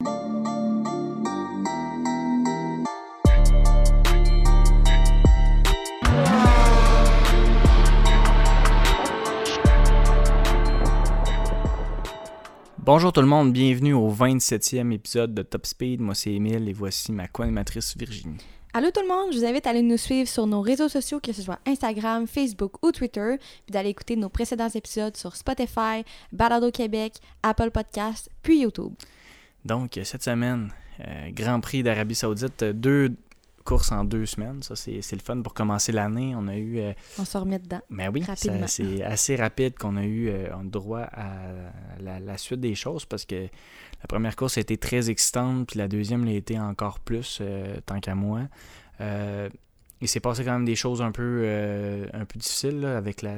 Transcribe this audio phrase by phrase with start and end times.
[0.00, 0.12] Bonjour
[13.12, 16.00] tout le monde, bienvenue au 27e épisode de Top Speed.
[16.00, 18.38] Moi c'est Emile et voici ma co-animatrice Virginie.
[18.72, 21.18] Allô tout le monde, je vous invite à aller nous suivre sur nos réseaux sociaux,
[21.20, 23.36] que ce soit Instagram, Facebook ou Twitter,
[23.66, 28.92] puis d'aller écouter nos précédents épisodes sur Spotify, Balado Québec, Apple Podcasts, puis YouTube.
[29.68, 30.72] Donc cette semaine,
[31.06, 33.14] euh, Grand Prix d'Arabie Saoudite, deux
[33.68, 34.62] course en deux semaines.
[34.62, 36.32] Ça, c'est le fun pour commencer l'année.
[36.34, 36.78] On a eu.
[36.78, 37.82] Euh, on se remet dedans.
[37.90, 38.24] Mais ben oui,
[38.66, 41.36] c'est assez rapide qu'on a eu euh, droit à
[42.00, 45.86] la, suite des choses parce que la première course a été très excitante, puis la
[45.86, 48.48] deuxième l'a été encore plus, euh, tant qu'à moi.
[50.00, 51.44] il s'est passé quand même des choses un peu,
[52.14, 53.36] un peu difficiles avec la,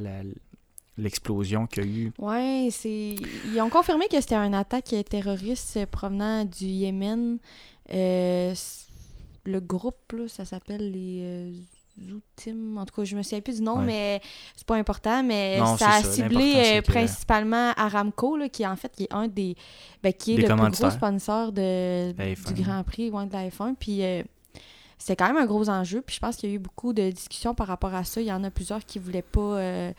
[1.00, 2.12] l'explosion qu'il y a eu.
[2.18, 3.16] Oui, c'est.
[3.52, 7.38] Ils ont confirmé que c'était une attaque terroriste provenant du Yémen.
[7.92, 8.54] Euh,
[9.44, 11.52] le groupe, là, ça s'appelle les euh,
[12.00, 12.76] Zoutim.
[12.76, 14.20] En tout cas, je me souviens plus du nom, mais
[14.56, 15.22] c'est pas important.
[15.22, 19.56] Mais ça a ciblé euh, principalement Aramco, là, qui en fait qui est un des.
[20.02, 23.74] Ben, qui est le plus gros sponsor de, du Grand Prix de la F1.
[23.78, 24.02] Puis.
[24.02, 24.22] Euh,
[25.02, 27.10] c'est quand même un gros enjeu, puis je pense qu'il y a eu beaucoup de
[27.10, 28.20] discussions par rapport à ça.
[28.20, 29.92] Il y en a plusieurs qui voulaient pas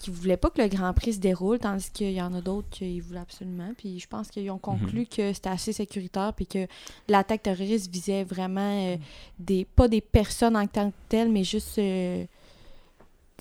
[0.00, 2.68] qui voulaient pas que le Grand Prix se déroule, tandis qu'il y en a d'autres
[2.70, 3.72] qui voulaient absolument.
[3.76, 5.06] Puis je pense qu'ils ont conclu mhm.
[5.06, 6.66] que c'était assez sécuritaire, puis que
[7.06, 8.96] l'attaque terroriste visait vraiment euh,
[9.38, 12.24] des pas des personnes en tant que telles, mais juste euh,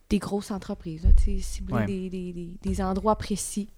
[0.09, 1.07] des grosses entreprises,
[1.41, 3.69] cibler des, des, des, endroits précis,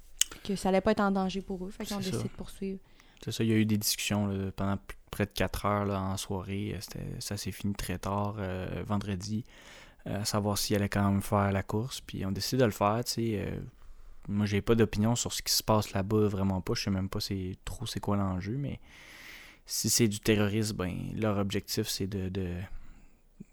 [0.44, 1.70] que ça allait pas être en danger pour eux.
[1.70, 2.80] Fait qu'ils ont décidé de poursuivre.
[3.24, 4.78] C'est ça, il y a eu des discussions pendant
[5.12, 6.76] près de 4 heures là, en soirée.
[7.20, 9.44] Ça s'est fini très tard euh, vendredi.
[10.08, 12.02] Euh, savoir s'il allait quand même faire la course.
[12.02, 13.46] Puis on décide de le faire, tu sais.
[13.46, 13.60] Euh,
[14.28, 16.74] moi, j'ai pas d'opinion sur ce qui se passe là-bas, vraiment pas.
[16.74, 18.80] Je sais même pas c'est trop c'est quoi l'enjeu, mais
[19.66, 22.56] si c'est du terrorisme, ben leur objectif c'est de, de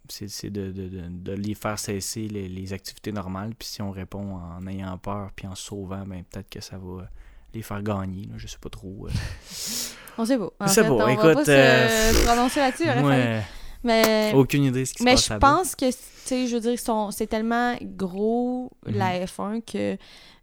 [0.08, 3.54] c'est de, de, de, les faire cesser les, activités normales.
[3.54, 7.10] Puis si on répond en ayant peur puis en sauvant, ben peut-être que ça va
[7.52, 8.24] les faire gagner.
[8.24, 9.06] Là, je sais pas trop.
[9.06, 9.10] Euh.
[10.18, 10.50] on sait pas.
[10.66, 11.06] C'est beau.
[11.08, 13.48] Écoute, va pas se prononcer là-dessus.
[13.84, 15.30] Mais, Aucune idée ce qui mais se passe.
[15.30, 19.24] Mais je pense que, tu sais, je veux dire, c'est tellement gros, la mhm.
[19.24, 19.96] F1, que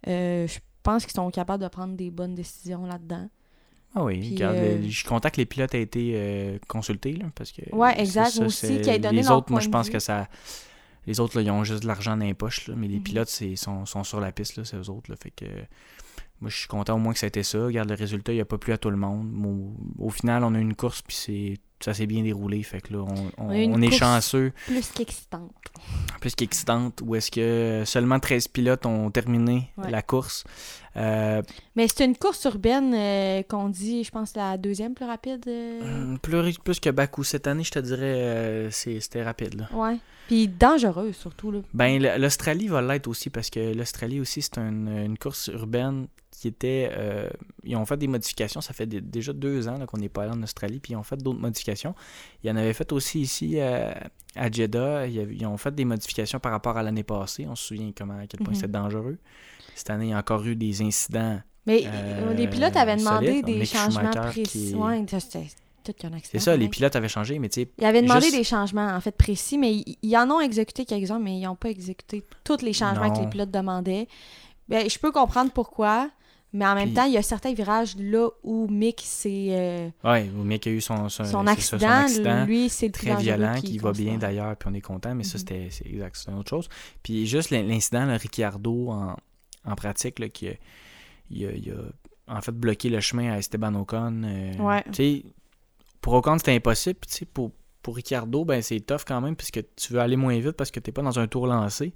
[0.08, 3.30] euh, je pense qu'ils sont capables de prendre des bonnes décisions là-dedans.
[3.98, 7.62] Ah oui, euh, je que les pilotes aient été euh, consultés, là, parce que...
[7.74, 10.28] Ouais, exact, aussi, qui a donné Les autres, moi, je pense que ça...
[11.08, 13.04] Les autres, là, ils ont juste de l'argent dans les poches, là, mais les mhm.
[13.04, 15.46] pilotes, c'est, sont, sont sur la piste, là, c'est eux autres, là, fait que...
[16.46, 17.66] Moi, je suis content au moins que ça a été ça.
[17.66, 19.34] Regarde, le résultat, il n'y a pas plu à tout le monde.
[19.98, 22.62] Au, au final, on a eu une course, puis c'est ça s'est bien déroulé.
[22.62, 23.06] Fait que là,
[23.38, 24.54] on, est chanceux.
[24.68, 25.52] Plus qu'excitante.
[26.22, 27.02] Plus qu'excitante.
[27.04, 30.44] Où est-ce que seulement 13 pilotes ont terminé la course.
[30.98, 31.42] Euh,
[31.76, 35.44] Mais c'est une course urbaine euh, qu'on dit, je pense, la deuxième plus rapide.
[35.48, 36.16] Euh.
[36.22, 37.24] plus, plus que Bakou.
[37.24, 39.56] Cette année, je te dirais, c'était rapide.
[39.56, 39.70] Là.
[39.74, 39.98] Ouais.
[40.28, 41.52] Puis dangereuse, surtout.
[41.52, 41.60] Là.
[41.74, 46.92] Ben, l'Australie va l'être aussi parce que l'Australie aussi, c'est une course urbaine qui était.
[46.94, 47.30] Euh,
[47.64, 48.62] ils ont fait des modifications.
[48.62, 51.18] Ça fait déjà deux ans qu'on n'est pas allé en Australie, puis ils ont fait
[51.18, 51.96] d'autres modifications.
[52.44, 53.92] Ils en avaient fait aussi ici euh,
[54.36, 55.08] à Jeddah.
[55.08, 57.46] Ils, ont fait des modifications par rapport à l'année passée.
[57.48, 58.56] On se souvient comment, à quel point mhm.
[58.56, 59.18] c'était dangereux.
[59.76, 61.40] Cette année, il y a encore eu des incidents.
[61.66, 64.76] Mais euh, les pilotes avaient demandé des changements précis.
[66.24, 67.70] C'est ça, les pilotes avaient changé, mais tu sais.
[67.80, 71.38] Ils avaient demandé des changements, en fait, précis, mais ils, en ont exécuté quelques-uns, mais
[71.38, 74.08] ils n'ont pas exécuté tous les changements que les pilotes demandaient.
[74.68, 76.10] Ben, je peux comprendre pourquoi.
[76.54, 79.48] Mais en même temps, il y a certains virages là où Mick s'est.
[79.50, 82.06] Euh, oui, où Mick a eu son, son, accident,
[82.46, 85.40] Lui, c'est très violent, qui, va bien d'ailleurs, puis on est content, mais ça, mhm.
[85.40, 86.70] c'était c'est exact, c'est une autre chose.
[87.04, 89.18] Puis juste l'incident, Ricciardo, en,
[89.66, 90.54] en pratique, là, qui a,
[91.30, 94.24] il a, en fait bloqué le chemin à Esteban Ocon.
[94.24, 94.84] Euh, ouais.
[94.86, 95.26] Tu sais,
[96.06, 97.00] pour Ocon, c'était impossible.
[97.34, 97.52] Pour,
[97.82, 100.80] pour Ricciardo, ben, c'est tough quand même, puisque tu veux aller moins vite parce que
[100.80, 101.96] tu n'es pas dans un tour lancé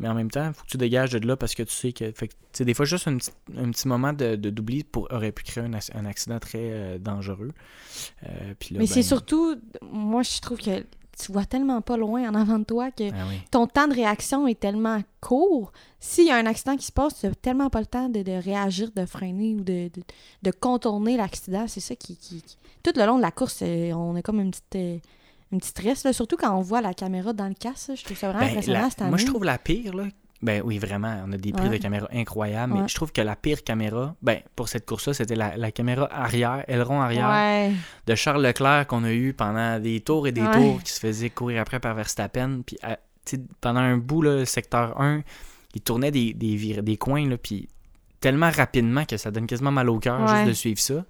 [0.00, 1.92] mais en même temps, il faut que tu dégages de là parce que tu sais
[1.92, 2.10] que.
[2.12, 2.28] Fait
[2.64, 6.04] des fois, juste un petit, un petit moment de, d'oubli pour, aurait pu créer un,
[6.04, 7.52] accident très euh, dangereux.
[8.24, 10.84] Euh, mais c'est ben, surtout, moi, je trouve que
[11.16, 14.46] tu vois tellement pas loin en avant de toi que ah ton temps de réaction
[14.46, 15.72] est tellement court.
[16.00, 18.42] S'il y a un accident qui se passe, tu n'as tellement pas le temps de,
[18.42, 19.90] réagir, de freiner ou de,
[20.42, 21.66] de, contourner l'accident.
[21.66, 22.42] C'est ça qui, qui,
[22.82, 25.02] Tout le long de la course, euh, on est comme une petite
[25.52, 27.92] une petite stress, surtout quand on voit la caméra dans le casque.
[27.94, 30.04] Je trouve ça vraiment ben, impressionnant Moi, je trouve la pire, là.
[30.44, 33.34] Ben oui, vraiment, on a des prises de caméra incroyables, mais je trouve que la
[33.34, 37.72] pire caméra, ben pour cette course-là, c'était la, caméra arrière, aileron arrière
[38.06, 41.30] de Charles Leclerc qu'on a eu pendant des tours et des tours qui se faisait
[41.30, 42.60] courir après par Verstappen.
[42.66, 42.76] Puis
[43.62, 45.22] pendant un bout, le secteur 1,
[45.74, 47.68] il tournait des, des, des coins, là, puis
[48.20, 51.04] tellement rapidement que ça donne quasiment mal au cœur juste de suivre ça.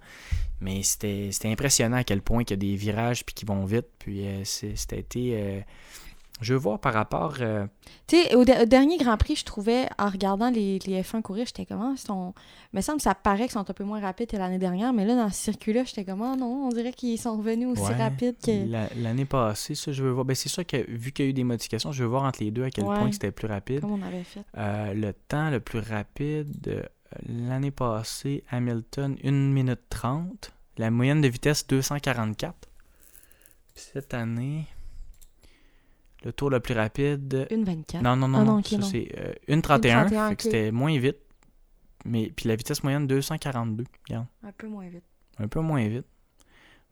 [0.61, 3.87] Mais c'était impressionnant à quel point qu'il y a des virages puis qui vont vite.
[3.99, 5.33] Puis euh, c'était été.
[5.35, 5.59] euh,
[6.41, 7.35] je veux voir par rapport.
[7.39, 7.65] euh,
[8.07, 11.21] Tu sais, au, de- au dernier Grand Prix, je trouvais, en regardant les, les F1
[11.21, 12.33] courir, j'étais comme, ah, ils sont...
[12.73, 14.91] Il me semble que ça paraît qu'ils sont un peu moins rapides que l'année dernière,
[14.91, 17.81] mais là, dans ce circuit-là, j'étais comme, ah non, on dirait qu'ils sont revenus aussi
[17.83, 18.69] Ouais, rapides que...
[18.69, 20.25] la- L'année passée, ça, je veux voir.
[20.25, 22.43] Ben, c'est sûr que vu qu'il y a eu des modifications, je veux voir entre
[22.43, 22.97] les deux à quel Ouais.
[22.99, 23.79] point c'était plus rapide.
[23.81, 24.43] Comme on avait fait.
[24.57, 26.83] Euh, le temps le plus rapide, euh,
[27.29, 30.51] l'année passée, Hamilton, 1 minute 30.
[30.77, 32.53] La moyenne de vitesse, 244.
[33.73, 34.65] Puis cette année,
[36.25, 37.47] le tour le plus rapide.
[37.51, 38.01] Une 24.
[38.03, 38.55] Non, non, non, Ah non.
[38.57, 40.07] non, c'est euh, 1,31.
[40.07, 40.35] 1,31, fait ok.
[40.37, 41.17] que c'était moins vite.
[42.03, 43.83] Mais, puis la vitesse moyenne, 242.
[44.09, 44.27] Regarde.
[44.43, 45.03] Un peu moins vite.
[45.39, 46.05] Un peu moins vite.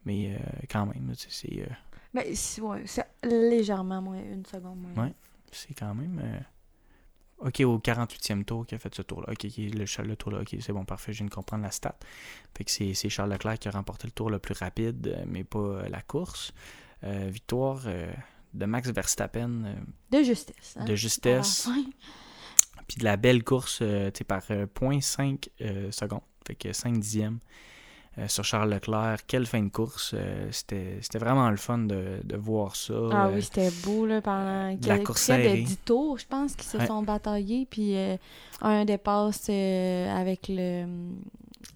[0.06, 0.40] Mais euh,
[0.70, 1.60] quand même, c'est.
[1.62, 1.66] euh,
[2.14, 2.84] Mais c'est ouais,
[3.24, 5.06] légèrement moins, une seconde moins.
[5.06, 5.14] Ouais.
[5.52, 6.20] c'est quand même.
[6.24, 6.40] euh,
[7.40, 9.28] Ok, au 48e tour qui a fait ce tour-là.
[9.32, 10.40] Ok, ok, le, le tour là.
[10.42, 11.96] Ok, c'est bon, parfait, je viens de comprendre la stat.
[12.58, 15.44] Fait que c'est Charles Leclerc qui a remporté le tour le plus rapide, euh, mais
[15.44, 16.54] pas euh, la course.
[17.04, 18.12] Euh, victoire euh,
[18.54, 19.74] de Max Verstappen, euh,
[20.18, 20.76] De justesse.
[20.78, 20.86] hein?
[20.86, 21.68] de justesse,
[22.88, 26.22] puis de la belle course euh, par euh, 0.5 euh, secondes.
[26.46, 27.40] Fait que 5 dixièmes
[28.18, 29.26] euh, sur Charles Leclerc.
[29.26, 30.12] Quelle fin de course.
[30.14, 32.94] euh, C'était vraiment le fun de, de voir ça.
[33.12, 36.66] Ah euh, oui, c'était beau, là, pendant la course de 10 tours, je pense, qu'ils
[36.70, 36.86] se Ouais.
[36.88, 38.18] sont bataillés, puis euh,
[38.62, 40.86] un dépasse euh, avec le,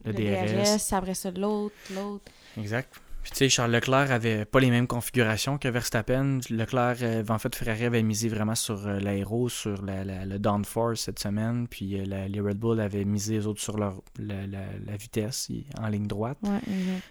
[0.06, 0.94] Le DRS.
[0.94, 2.26] après ça, l'autre, l'autre.
[2.58, 2.94] Exact.
[3.28, 6.40] Puis tu sais, Charles Leclerc avait pas les mêmes configurations que Verstappen.
[6.50, 10.40] Leclerc, euh, en fait, Ferrari avait misé vraiment sur euh, l'aéro, sur la, la- le
[10.40, 11.68] downforce cette semaine.
[11.68, 15.90] Puis euh, la- les Red Bull avaient misé les autres sur leur, la, vitesse en
[15.90, 16.38] ligne droite.
[16.44, 16.60] Ouais.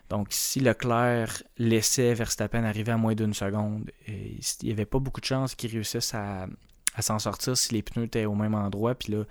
[0.09, 5.21] Donc si Leclerc laissait Verstappen arriver à moins d'une seconde, il n'y avait pas beaucoup
[5.21, 6.47] de chances qu'il réussisse à,
[6.95, 8.95] à s'en sortir si les pneus étaient au même endroit.
[8.95, 9.25] Puis là,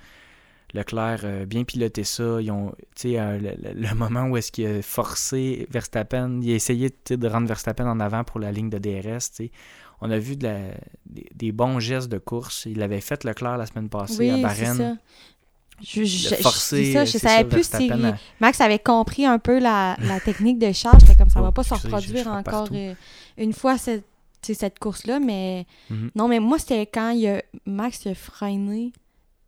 [0.73, 2.41] Leclerc a bien piloté ça.
[2.41, 2.73] Ils ont,
[3.05, 7.47] euh, le, le- moment où est-ce qu'il a forcé Verstappen, il a essayé de rendre
[7.47, 9.41] Verstappen en avant pour la ligne de DRS.
[10.01, 10.71] On a vu de la-
[11.05, 12.65] des, des bons gestes de course.
[12.65, 14.97] Il avait fait Leclerc la semaine passée à Oui, Bahreïn.
[15.81, 16.41] Je, je, de je-
[17.17, 20.71] ça, savais ça, plus si à- Max avait compris un peu la, la technique de
[20.71, 21.03] charge.
[21.17, 22.93] Comme ça Oh, va pas se reproduire encore euh,
[23.37, 24.05] une fois cette,
[24.79, 25.19] course-là.
[25.19, 26.11] Mais Mhm.
[26.15, 28.91] non, mais moi, c'était quand il a, Max a freiné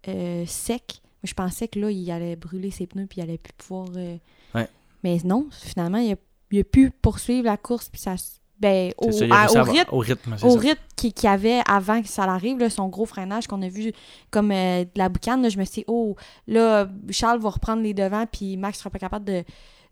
[0.09, 1.01] euh, sec.
[1.27, 3.87] Je pensais que là, il allait brûler ses pneus puis il allait plus pouvoir.
[3.95, 4.17] euh,
[4.55, 4.67] Ouais.
[5.03, 6.15] Mais non, finalement, il a,
[6.51, 7.89] il a pu poursuivre la course.
[7.89, 8.15] Puis ça,
[8.59, 10.35] ben, au, ça, à- au rythme au rythme.
[10.47, 13.67] au rythme qu'il y avait avant que ça l'arrive, là, son gros freinage qu'on a
[13.69, 13.91] vu
[14.31, 16.15] comme euh, de la boucane, là, je me suis dit, oh,
[16.47, 19.43] là, Charles va reprendre les devants, puis Max sera pas capable de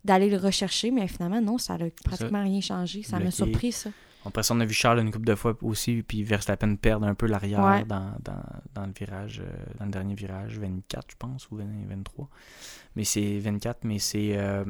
[0.04, 3.02] d'aller le rechercher, mais finalement, non, ça n'a pratiquement rien changé.
[3.02, 3.90] Ça m'a surpris, ça.
[4.26, 7.14] Après ça, on a vu Charles une couple de fois aussi, puis Verstappen perdre un
[7.14, 7.84] peu l'arrière Ouais.
[7.84, 8.42] dans, dans,
[8.74, 12.28] dans le virage, euh, dans le dernier virage, 24, je pense, ou 20 23.
[12.96, 14.36] Mais c'est 24, mais c'est.
[14.36, 14.64] euh,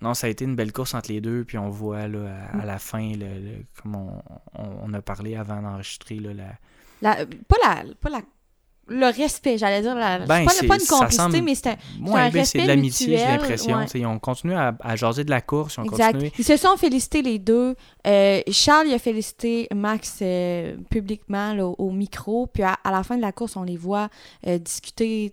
[0.00, 2.56] non, ça a été une belle course entre les deux, puis on voit là, à,
[2.56, 2.60] Mm.
[2.60, 4.22] à la fin, le- comme on,
[4.54, 7.84] on- on a parlé avant d'enregistrer, La, pas la.
[8.00, 8.22] Pas la
[8.88, 9.94] le respect, j'allais dire.
[9.94, 12.38] La, Ben, c'est pas, c'est- pas une complicité, semble- mais c'était Ouais, un ben, c'est
[12.40, 13.76] respect de l'amitié, j'ai l'impression.
[13.78, 13.86] ouais.
[13.94, 16.12] Ils ont continué à, à jaser de la course, ils ont Exact.
[16.12, 16.32] continué.
[16.38, 17.74] Ils se sont félicités les deux.
[18.06, 22.46] Euh, Charles il a félicité Max euh, publiquement là, au, au micro.
[22.48, 24.08] Puis à, à la fin de la course, on les voit
[24.46, 25.32] euh, discuter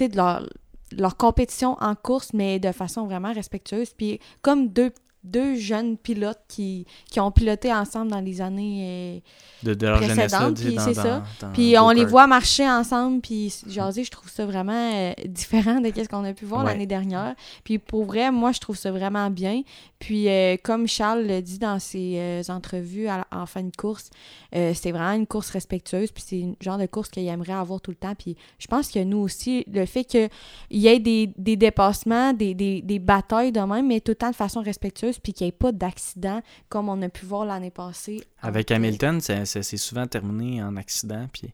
[0.00, 0.48] de leur,
[0.96, 3.90] leur compétition en course, mais de façon vraiment respectueuse.
[3.96, 4.92] Puis comme deux,
[5.24, 9.20] deux jeunes pilotes qui, qui ont piloté ensemble dans les années...
[9.64, 11.22] euh, De, de leur jeunesse, là, précédente, tu sais, puis dans- c'est dans- ça.
[11.40, 15.80] dans puis on les voit marcher ensemble, puis jaser, je trouve ça vraiment euh, différent
[15.80, 16.72] de ce qu'on a pu voir Ouais.
[16.72, 17.34] l'année dernière.
[17.64, 19.62] Puis pour vrai, moi, je trouve ça vraiment bien.
[19.98, 24.10] Puis euh, comme Charles le dit dans ses euh, entrevues à en fin de course,
[24.54, 27.80] euh, c'est vraiment une course respectueuse, puis c'est le genre de course qu'il aimerait avoir
[27.80, 28.14] tout le temps.
[28.14, 30.30] Puis je pense que nous aussi, le fait qu'il
[30.70, 34.30] y ait des, des dépassements, des, des, des batailles de même, mais tout le temps
[34.30, 37.70] de façon respectueuse, puis qu'il n'y ait pas d'accident comme on a pu voir l'année
[37.70, 38.22] passée.
[38.40, 41.52] Avec Hamilton, s'est souvent terminé en accident, puis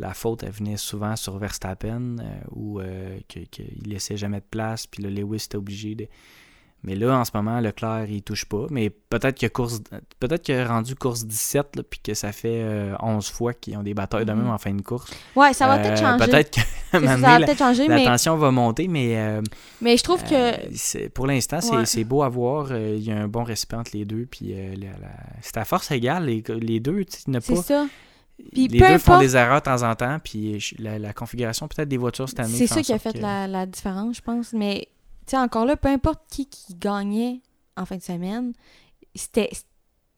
[0.00, 2.16] la faute, elle venait souvent sur Verstappen,
[2.50, 2.80] où
[3.28, 3.46] qu'il
[3.86, 6.08] laissait jamais de place, puis le Lewis était obligé de...
[6.82, 8.66] Mais là, en ce moment, Leclerc, il touche pas.
[8.70, 9.80] Mais peut-être que course,
[10.18, 13.76] peut-être qu'il a rendu course 17, là, puis que ça fait euh, 11 fois qu'ils
[13.76, 14.38] ont des batailles de Mhm.
[14.38, 15.10] même en fin de course.
[15.36, 16.26] Ouais, ça va peut-être Euh, changer.
[16.30, 16.60] Peut-être qu'à
[16.92, 19.42] un C'est ça, va la, peut-être changer, la mais, tension va monter, mais euh,
[19.82, 20.34] mais je trouve que...
[20.34, 21.84] euh, pour l'instant, c'est Ouais.
[21.86, 22.68] c'est beau à voir.
[22.70, 24.26] Euh, Il y a un bon respect entre les deux.
[24.30, 25.08] Puis la- la-
[25.42, 27.04] c'est à force égale, les, les deux.
[27.04, 27.86] tu en a C'est pas- ça.
[28.52, 31.90] Puis les deux font des erreurs de temps en temps, puis la, la configuration peut-être
[31.90, 32.56] des voitures cette année.
[32.56, 34.54] C'est ça qui a fait que- la, la différence, je pense.
[34.54, 34.88] Mais,
[35.30, 37.40] sais, encore là, peu importe qui, qui gagnait
[37.76, 38.52] en fin de semaine,
[39.14, 39.50] c'était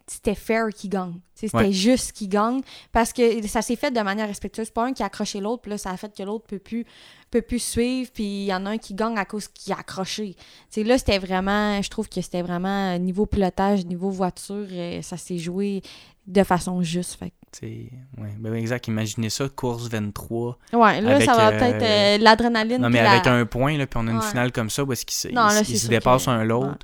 [0.08, 1.20] c'était fair qui gagne.
[1.34, 1.72] C'était Ouais.
[1.72, 4.66] juste qui gagne parce que ça s'est fait de manière respectueuse.
[4.66, 6.58] C'est pas un qui a accroché l'autre, puis là, ça a fait que l'autre peut
[6.58, 6.84] plus,
[7.30, 9.78] peut plus suivre, puis il y en a un qui gagne à cause qu'il a
[9.78, 10.36] accroché.
[10.76, 15.16] Là, c'était vraiment, je trouve que c'était vraiment euh, niveau pilotage, niveau voiture, euh, ça
[15.16, 15.82] s'est joué
[16.26, 17.14] de façon juste.
[17.14, 17.32] Fait.
[17.62, 18.88] Ouais, ben exact.
[18.88, 20.58] Imaginez ça, course 23.
[20.72, 22.80] Ouais, là, Avec, ça va euh, peut-être euh, l'adrénaline.
[22.80, 24.26] Non, mais la- avec un point, là, puis on a une Ouais.
[24.26, 26.78] finale comme ça où est-ce qu'ils se, dépassent que- un l'autre.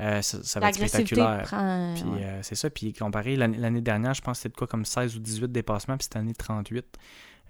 [0.00, 1.42] euh, ça, ça va être spectaculaire.
[1.42, 1.94] prend.
[1.94, 2.38] Puis ouais.
[2.42, 2.70] c'est ça.
[2.70, 5.96] Puis comparé l'année dernière, je pense que c'était de quoi comme 16 ou 18 dépassements,
[5.96, 6.84] puis cette année 38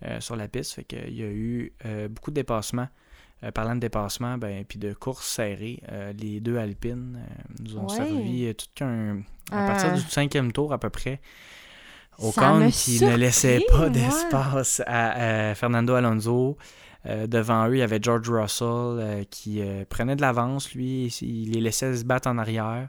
[0.05, 0.73] euh, sur la piste.
[0.75, 1.73] Fait qu'il y a eu
[2.11, 2.89] beaucoup de dépassements.
[3.53, 5.83] Parlant de dépassement, ben, puis de courses serrées,
[6.19, 7.19] les deux Alpines
[7.61, 9.19] nous ont servi tout qu'un.
[9.53, 11.21] À partir du cinquième tour à peu près,
[12.19, 16.57] Ocon qui ne laissait pas d'espace à, à Fernando Alonso.
[17.07, 21.07] Euh, devant eux, il y avait George Russell euh, qui euh, prenait de l'avance, lui,
[21.21, 22.89] il les laissait se battre en arrière.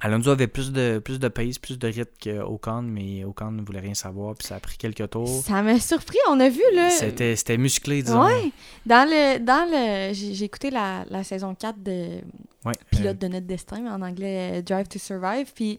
[0.00, 3.80] Alonso avait plus de, plus de pace, plus de rythme qu'Ocon, mais Ocon ne voulait
[3.80, 5.42] rien savoir, puis ça a pris quelques tours.
[5.44, 6.18] Ça m'a surpris.
[6.30, 6.88] On a vu, là.
[6.90, 8.24] C'était c'était musclé, disons.
[8.24, 8.52] Ouais.
[8.86, 9.40] Dans le.
[9.40, 12.20] Dans le j'ai écouté la, la saison 4 de
[12.64, 15.52] Ouais, Pilote de notre destin, mais en anglais Drive to Survive.
[15.54, 15.78] Puis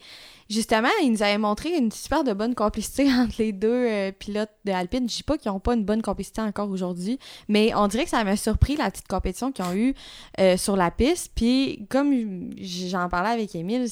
[0.50, 4.50] justement, ils nous avaient montré une super de bonne complicité entre les deux euh, pilotes
[4.66, 5.08] de Alpine.
[5.10, 8.10] Je dis pas qu'ils n'ont pas une bonne complicité encore aujourd'hui, mais on dirait que
[8.10, 9.94] ça m'a surpris la petite compétition qu'ils ont eue
[10.40, 11.32] euh, sur la piste.
[11.36, 13.88] Puis comme j'en parlais avec Émile,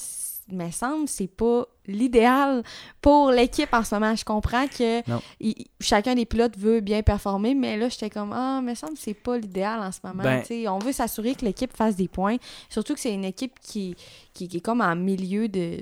[0.49, 2.63] il me semble c'est pas l'idéal
[3.01, 4.15] pour l'équipe en ce moment.
[4.15, 5.01] Je comprends que
[5.41, 8.99] il- chacun des pilotes veut bien performer, mais là, j'étais comme, ah, me semble que
[8.99, 10.23] c'est pas l'idéal en ce moment.
[10.49, 12.37] Ben- on veut s'assurer que l'équipe fasse des points.
[12.69, 13.95] Surtout que c'est une équipe qui,
[14.33, 15.79] qui, qui est comme en milieu de.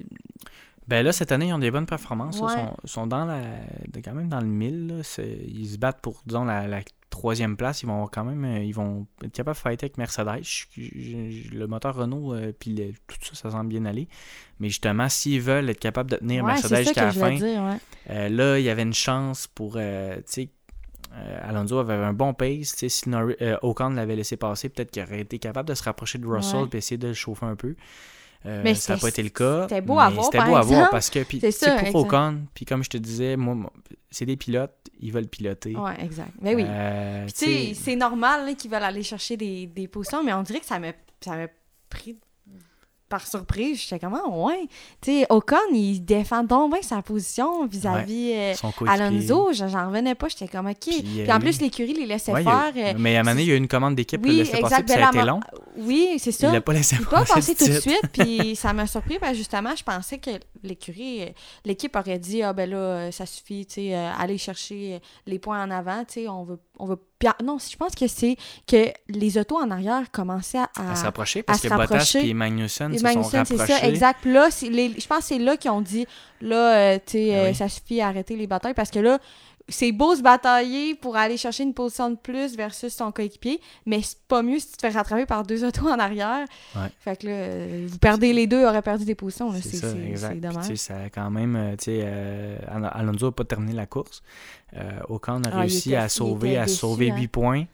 [0.87, 2.39] Ben là, cette année, ils ont des bonnes performances.
[2.39, 2.51] Ouais.
[2.83, 3.41] Ils sont, dans la,
[4.03, 4.87] quand même dans le 1000.
[4.87, 5.03] là.
[5.03, 7.81] C'est- Ils se battent pour, disons, la, la troisième place.
[7.81, 10.43] Ils vont quand même euh, ils vont être capables de fighter avec Mercedes.
[10.43, 12.75] Je- je- je- le moteur Renault, euh, puis
[13.07, 14.07] tout ça, ça semble bien aller.
[14.59, 17.63] Mais justement, s'ils veulent être capables de tenir Ouais, Mercedes jusqu'à la fin, voulais dire,
[17.63, 17.77] ouais.
[18.11, 20.49] euh, là, il y avait une chance pour, euh, tu sais,
[21.13, 22.75] euh, Alonso avait un bon pace.
[22.75, 23.09] Si
[23.61, 26.77] Ocon l'avait laissé passer, peut-être qu'il aurait été capable de se rapprocher de Russell et
[26.77, 27.75] essayer de le chauffer un peu.
[28.45, 29.63] Euh, Mais ça n'a c'était- pas été le cas.
[29.67, 31.95] c'était beau à voir, C'était beau à voir parce que puis, C'est pour exact.
[31.95, 33.71] Ocon, puis comme je te disais, moi, moi,
[34.11, 35.75] c'est des pilotes, ils veulent piloter.
[35.75, 36.31] Ouais, exact.
[36.41, 36.63] Mais oui.
[36.67, 40.43] Euh, Puis, tu sais, c'est normal qu'ils veulent aller chercher des, des positions, mais on
[40.43, 41.47] dirait que ça m'a ça m'a
[41.89, 42.17] pris
[43.09, 43.81] par surprise.
[43.81, 44.67] J'étais comme, ah, ouais.
[45.01, 48.53] Tu sais, Ocon, il défend donc bien sa position vis-à-vis euh.
[48.87, 49.49] Alonso.
[49.53, 50.27] J'en revenais pas.
[50.27, 50.75] J'étais comme, OK.
[50.81, 52.95] Puis, euh, en plus, l'écurie les laissait Ouais, a- faire.
[52.95, 54.37] euh, mais à un moment donné, il y a eu une commande d'équipe oui, le
[54.39, 55.39] laisser passer, puis ça a été long.
[55.77, 56.47] Oui, c'est ça.
[56.47, 58.01] Il l'a pas laissé Il peut pas passer tout de suite.
[58.11, 60.31] puis ça m'a surpris, parce que justement, je pensais que
[60.63, 61.25] l'écurie,
[61.63, 65.63] l'équipe aurait dit, ah ben là, ça suffit, tu sais, euh, aller chercher les points
[65.63, 69.37] en avant, tu sais, on veut, on ah, non, je pense que c'est que les
[69.37, 70.91] autos en arrière commençaient à...
[70.91, 74.25] À s'approcher parce que Bottas et Magnussen Et se Magnussen, sont c'est ça, exact.
[74.25, 76.05] Là, les- je pense que c'est là qu'ils ont dit,
[76.41, 77.55] là, euh, tu sais, Ah euh, oui.
[77.55, 79.19] ça suffit, arrêter les batailles, parce que là,
[79.67, 84.01] c'est beau se batailler pour aller chercher une position de plus versus ton coéquipier, mais
[84.03, 86.45] c'est pas mieux si tu te fais rattraper par deux autos en arrière.
[86.75, 86.87] Ouais.
[86.99, 89.51] Fait que là, euh, vous perdez les deux, aurait perdu des positions.
[89.53, 90.31] C'est ça, exact.
[90.33, 90.75] Puis, dommage.
[90.75, 94.21] ça a quand même, euh, tu sais, euh, Al- Alonso n'a pas terminé la course.
[94.75, 97.15] Euh, Ocon a Ah, réussi était- à sauver, à déçu, sauver hein.
[97.17, 97.65] 8 points,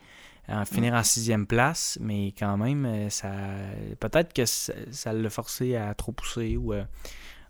[0.48, 3.31] à finir en sixième place, mais quand même, ça,
[4.00, 6.74] peut-être que ça ça l'a forcé à trop pousser ou.
[6.74, 6.83] euh,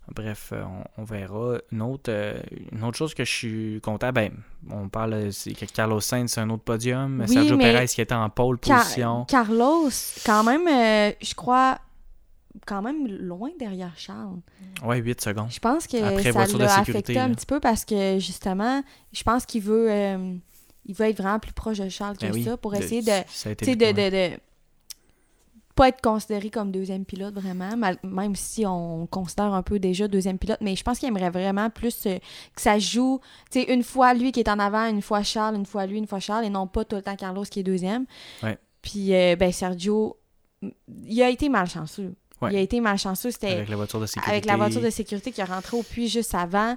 [0.08, 0.62] Bref, euh,
[0.96, 1.58] on, on verra.
[1.70, 2.38] Une autre, euh,
[2.72, 4.32] une autre chose que je suis content, ben,
[4.70, 7.20] on parle, euh, c'est que Carlos Sainz, c'est un autre podium.
[7.20, 9.24] Oui, Sergio mais Perez qui était en pole Car- position.
[9.26, 9.90] Carlos,
[10.26, 11.78] quand même, euh, je crois,
[12.66, 14.40] quand même loin derrière Charles.
[14.84, 15.50] Ouais, 8 secondes.
[15.50, 18.82] Je pense que Après ça l'a affecté un petit peu parce que, justement,
[19.12, 20.34] je pense qu'il veut, euh,
[20.84, 23.10] il veut être vraiment plus proche de Charles que Ben oui, ça pour essayer de,
[23.10, 24.36] de
[25.74, 30.06] pas être considéré comme deuxième pilote vraiment, mal- même si on considère un peu déjà
[30.08, 32.18] deuxième pilote, mais je pense qu'il aimerait vraiment plus euh,
[32.54, 35.56] que ça joue, tu sais, une fois lui qui est en avant, une fois Charles,
[35.56, 37.62] une fois lui, une fois Charles, et non pas tout le temps Carlos qui est
[37.62, 38.04] deuxième.
[38.42, 38.58] Ouais.
[38.82, 40.16] Puis, euh, ben, Sergio,
[41.06, 42.14] il a été malchanceux.
[42.40, 42.50] Ouais.
[42.52, 44.30] Il a été malchanceux, c'était Avec la voiture de sécurité.
[44.32, 46.76] avec la voiture de sécurité qui est rentrée au puits juste avant.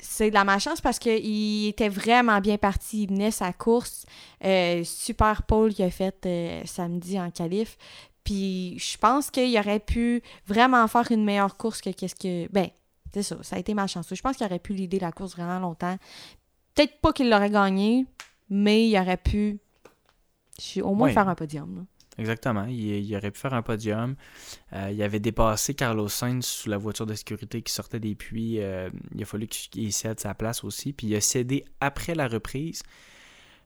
[0.00, 3.04] C'est de la malchance parce qu'il était vraiment bien parti.
[3.04, 4.04] Il menait sa course.
[4.44, 7.78] Euh, super pole qu'il a fait euh, samedi en qualif.
[8.28, 12.46] Puis je pense qu'il aurait pu vraiment faire une meilleure course que qu'est-ce que.
[12.52, 12.68] Ben,
[13.14, 13.38] c'est ça.
[13.42, 14.14] Ça a été malchanceux.
[14.14, 15.96] Je pense qu'il aurait pu l'idée la course vraiment longtemps.
[16.74, 18.04] Peut-être pas qu'il l'aurait gagné,
[18.50, 19.58] mais il aurait pu
[20.60, 21.74] je- au moins faire un podium.
[21.76, 21.82] là.
[22.18, 22.64] Exactement.
[22.66, 24.14] Il, il aurait pu faire un podium.
[24.74, 28.60] Euh, il avait dépassé Carlos Sainz sous la voiture de sécurité qui sortait des puits.
[28.60, 30.92] Euh, il a fallu qu'il cède sa place aussi.
[30.92, 32.82] Puis il a cédé après la reprise.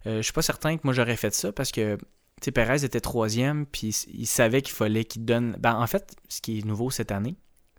[0.06, 1.98] Euh, je suis pas certain que moi j'aurais fait ça parce que
[2.46, 3.66] sais, Perez était troisième.
[3.66, 5.56] Puis il savait qu'il fallait qu'il donne.
[5.58, 7.36] Ben, en fait, ce qui est nouveau cette année,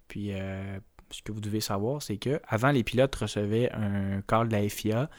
[0.08, 0.80] Puis euh,
[1.12, 4.68] ce que vous devez savoir, c'est que avant les pilotes recevaient un call de la
[4.70, 5.10] FIA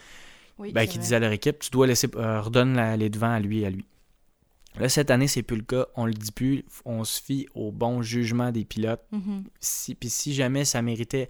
[0.59, 0.99] Oui, ben, qui vrai.
[0.99, 3.67] disait à leur équipe tu dois laisser euh, redonne la- les devants à lui et
[3.67, 3.85] à lui.
[4.79, 5.87] Là, cette année, c'est plus le cas.
[5.95, 6.65] On le dit plus.
[6.85, 9.05] On se fie au bon jugement des pilotes.
[9.13, 9.45] Mhm.
[9.61, 11.29] Si, puis si jamais ça méritait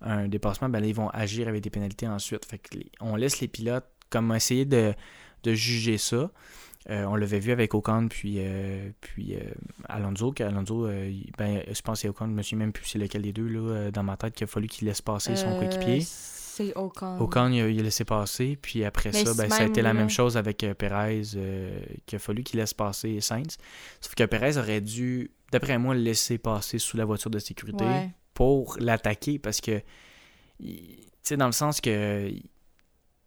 [0.00, 2.46] un dépassement, ben là, ils vont agir avec des pénalités ensuite.
[2.46, 4.94] Fait que les- on laisse les pilotes comme essayer de,
[5.42, 6.30] de juger ça.
[6.90, 9.40] Euh, on l'avait vu avec Ocon puis, euh, puis euh,
[9.88, 10.32] Alonso.
[10.32, 13.22] qu'Alonso, euh, ben, je pense que c'est Ocon, je me souviens même plus c'est lequel
[13.22, 16.00] des deux là, dans ma tête qu'il a fallu qu'il laisse passer son coéquipier.
[16.00, 17.18] C'est Ocon.
[17.20, 18.58] Ocon, il a, il a laissé passer.
[18.60, 21.22] Puis après Mais ça, ben, ça a été la même chose avec Perez,
[22.06, 23.58] qu'il a fallu qu'il laisse passer Sainz.
[24.00, 27.84] Sauf que Perez aurait dû, d'après moi, le laisser passer sous la voiture de sécurité
[27.84, 28.10] Ouais.
[28.34, 29.78] pour l'attaquer parce que,
[30.58, 32.32] tu sais, dans le sens que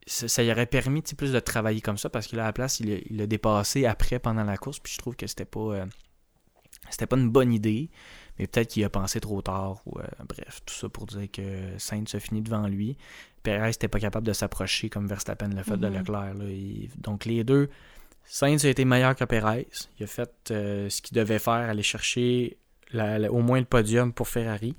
[0.08, 2.54] ça, ça y aurait permis plus de travailler comme ça parce que là, à la
[2.54, 4.80] place, il a, il a dépassé après pendant la course.
[4.80, 5.86] Puis je trouve que c'était pas, euh,
[6.90, 7.90] c'était pas une bonne idée.
[8.40, 9.82] Mais peut-être qu'il a pensé trop tard.
[9.86, 12.98] Ou, euh, bref, tout ça pour dire que Sainz a fini devant lui.
[13.44, 15.98] Perez n'était pas capable de s'approcher comme Verstappen l'a fait de Mhm.
[15.98, 16.34] Leclerc.
[16.36, 16.46] là.
[16.46, 17.70] Il- donc les deux,
[18.24, 19.68] Sainz a été meilleur que Perez.
[20.00, 22.58] Il a fait euh, ce qu'il devait faire, aller chercher
[22.94, 24.76] la- la- au moins le podium pour Ferrari.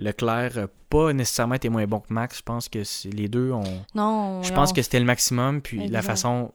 [0.00, 2.38] Leclerc n'a pas nécessairement été moins bon que Max.
[2.38, 2.82] Je pense que
[3.14, 3.62] les deux ont.
[3.94, 4.42] Non.
[4.42, 5.60] Je pense ont- que c'était le maximum.
[5.62, 6.52] Puis la façon.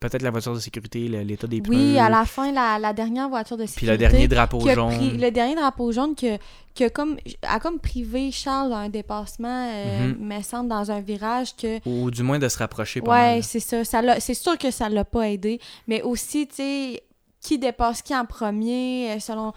[0.00, 1.76] Peut-être la voiture de sécurité, l'état des pneus.
[1.76, 3.92] Oui, à la fin, la, la dernière voiture de Puis sécurité.
[3.92, 4.96] le dernier drapeau jaune.
[4.96, 6.36] pris- le dernier drapeau jaune que,
[6.74, 10.16] que comme, a comme privé Charles d'un dépassement, euh, Mhm.
[10.26, 11.78] me semble, dans un virage que.
[11.88, 13.84] Ou du moins de se rapprocher pas Ouais, c'est ça.
[13.84, 15.60] ça c'est sûr que ça l'a pas aidé.
[15.86, 17.02] Mais aussi, tu sais,
[17.40, 19.52] qui dépasse qui en premier, euh, selon.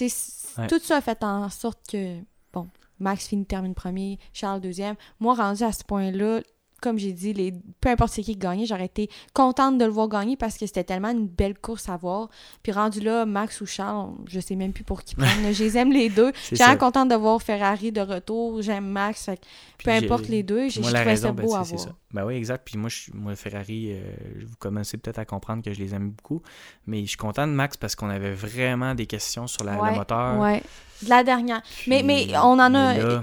[0.00, 0.66] Ouais.
[0.68, 2.20] tout ça a fait en sorte que,
[2.52, 4.96] bon, Max finit termine premier, Charles deuxième.
[5.20, 6.40] Moi, rendu à ce point-là,
[6.84, 10.08] comme j'ai dit, les, peu importe c'est qui gagnait, j'aurais été contente de le voir
[10.08, 12.28] gagner parce que c'était tellement une belle course à voir.
[12.62, 15.32] Puis rendu là, Max ou Charles, je sais même plus pour qui prendre.
[15.50, 16.30] je les aime les deux.
[16.34, 16.64] C'est Je suis ça.
[16.66, 18.60] vraiment contente de voir Ferrari de retour.
[18.60, 19.24] J'aime Max.
[19.24, 19.40] fait
[19.82, 21.80] peu importe les deux, j'ai trouvais raison, ça ben, beau à voir.
[21.80, 21.94] ça.
[22.12, 22.62] Ben oui, exact.
[22.64, 24.02] Puis moi, je, moi Ferrari, euh,
[24.46, 26.42] vous commencez peut-être à comprendre que je les aime beaucoup.
[26.86, 29.90] Mais je suis content de Max parce qu'on avait vraiment des questions sur la, ouais,
[29.90, 30.38] le moteur.
[30.38, 30.62] Ouais.
[31.02, 31.60] De la dernière.
[31.86, 32.96] Mais, Puis, mais on en a.
[32.96, 33.22] là,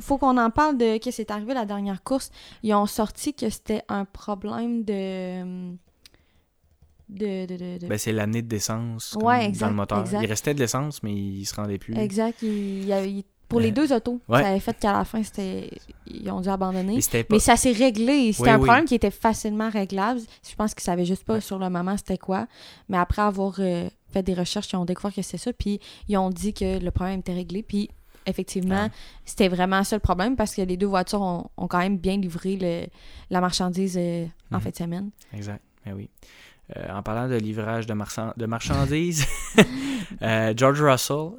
[0.00, 2.30] faut qu'on en parle de ce qui s'est arrivé la dernière course.
[2.62, 5.72] Ils ont sorti que c'était un problème de.
[7.08, 7.44] De.
[7.46, 10.00] de, de- de- ben, c'est l'année d'essence comme Ouais, exact, dans le moteur.
[10.00, 10.22] exact.
[10.22, 11.96] Il restait de l'essence, mais il se rendait plus.
[11.96, 12.40] exact.
[12.42, 14.40] il pour les Euh, deux autos, ouais.
[14.42, 15.68] ça avait fait qu'à la fin, c'était.
[16.06, 16.98] Ils ont dû abandonner.
[17.12, 18.32] Pas- Mais ça s'est réglé.
[18.32, 18.64] C'était Oui, un oui.
[18.64, 20.20] problème qui était facilement réglable.
[20.48, 22.46] Je pense qu'ils savaient juste pas sur le moment c'était quoi.
[22.88, 25.52] Mais après avoir euh, fait des recherches, ils ont découvert que c'est ça.
[25.52, 27.62] Puis ils ont dit que le problème était réglé.
[27.62, 27.88] Puis
[28.26, 28.88] effectivement,
[29.24, 32.16] c'était vraiment ça le problème parce que les deux voitures ont, ont quand même bien
[32.16, 32.86] livré le-
[33.30, 34.60] la marchandise euh, en Mhm.
[34.62, 35.10] fin de semaine.
[35.34, 36.08] Exact, ben oui.
[36.76, 39.26] Euh, en parlant de livrage de, marchand- de marchandises,
[40.22, 41.32] euh, George Russell,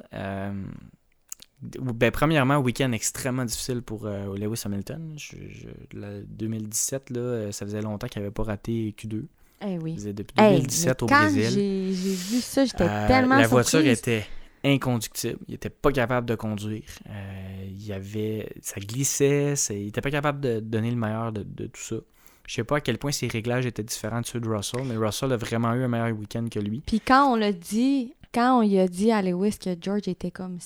[1.62, 5.14] ben, premièrement, week-end extrêmement difficile pour Lewis Hamilton.
[5.16, 9.24] Je- je- la 2017, là, ça faisait longtemps qu'il n'avait pas raté Q2.
[9.62, 9.92] Eh oui.
[9.92, 11.50] Il faisait depuis Hey, 2017 mais au Brésil.
[11.52, 13.98] j'ai vu ça, j'étais Euh, tellement La voiture surprise.
[13.98, 14.26] était
[14.64, 15.38] inconductible.
[15.48, 16.82] Il était pas capable de conduire.
[17.08, 19.54] Euh, il avait, ça glissait.
[19.70, 21.96] il était pas capable de donner le meilleur de, de tout ça.
[22.46, 24.96] Je sais pas à quel point ses réglages étaient différents de ceux de Russell, mais
[24.96, 26.82] Russell a vraiment eu un meilleur week-end que lui.
[26.86, 30.30] Puis quand on l'a dit, quand on lui a dit à Lewis que George était
[30.30, 30.58] comme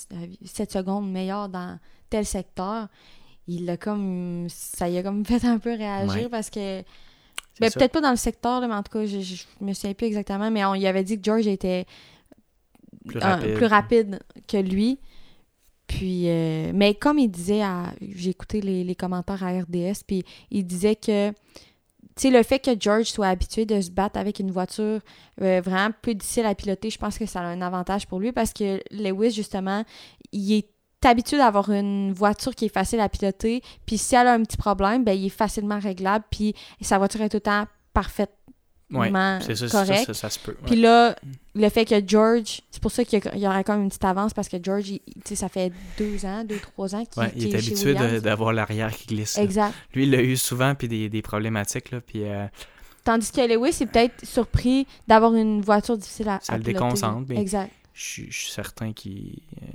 [0.44, 1.78] 7 secondes meilleur dans
[2.10, 2.88] tel secteur,
[3.46, 4.46] il l'a comme.
[4.48, 6.28] Ça y a comme fait un peu réagir Ouais.
[6.28, 6.82] parce que.
[7.60, 9.94] Ben, peut-être pas dans le secteur, là, mais en tout cas, je, je me souviens
[9.94, 11.86] plus exactement, mais on lui avait dit que George était
[13.06, 13.54] Plus un- rapide.
[13.54, 14.98] plus rapide que lui.
[15.86, 20.22] Puis, euh, mais comme il disait, à- j'ai écouté les, les commentaires à RDS, puis
[20.50, 21.34] il disait que, tu
[22.16, 25.00] sais, le fait que George soit habitué de se battre avec une voiture
[25.40, 28.32] euh, vraiment plus difficile à piloter, je pense que ça a un avantage pour lui
[28.32, 29.84] parce que Lewis, justement,
[30.32, 30.68] il est
[31.06, 34.56] habitué d'avoir une voiture qui est facile à piloter, puis si elle a un petit
[34.56, 38.30] problème, ben, il est facilement réglable, puis sa voiture est tout le temps parfaite
[38.90, 40.06] vraiment c'est ça, ça, correct.
[40.06, 40.52] ça, ça se peut.
[40.62, 40.66] ouais.
[40.66, 41.14] Puis là,
[41.54, 44.04] le fait que George, c'est pour ça qu'il y, y aurait quand même une petite
[44.04, 47.22] avance parce que George, il- tu sais, ça fait deux ans, deux, trois ans qu'il
[47.22, 49.36] Ouais, il est habitué d'avoir l'arrière qui glisse.
[49.36, 49.42] là.
[49.42, 49.74] Exact.
[49.94, 51.90] Lui, il l'a eu souvent, puis des, des problématiques.
[51.90, 52.46] Là, puis, euh,
[53.04, 57.26] Tandis que Lewis est peut-être surpris d'avoir une voiture difficile à, Ça à le déconcentre,
[57.28, 57.70] mais- Exact.
[57.92, 59.66] je suis- je suis certain qu'il euh,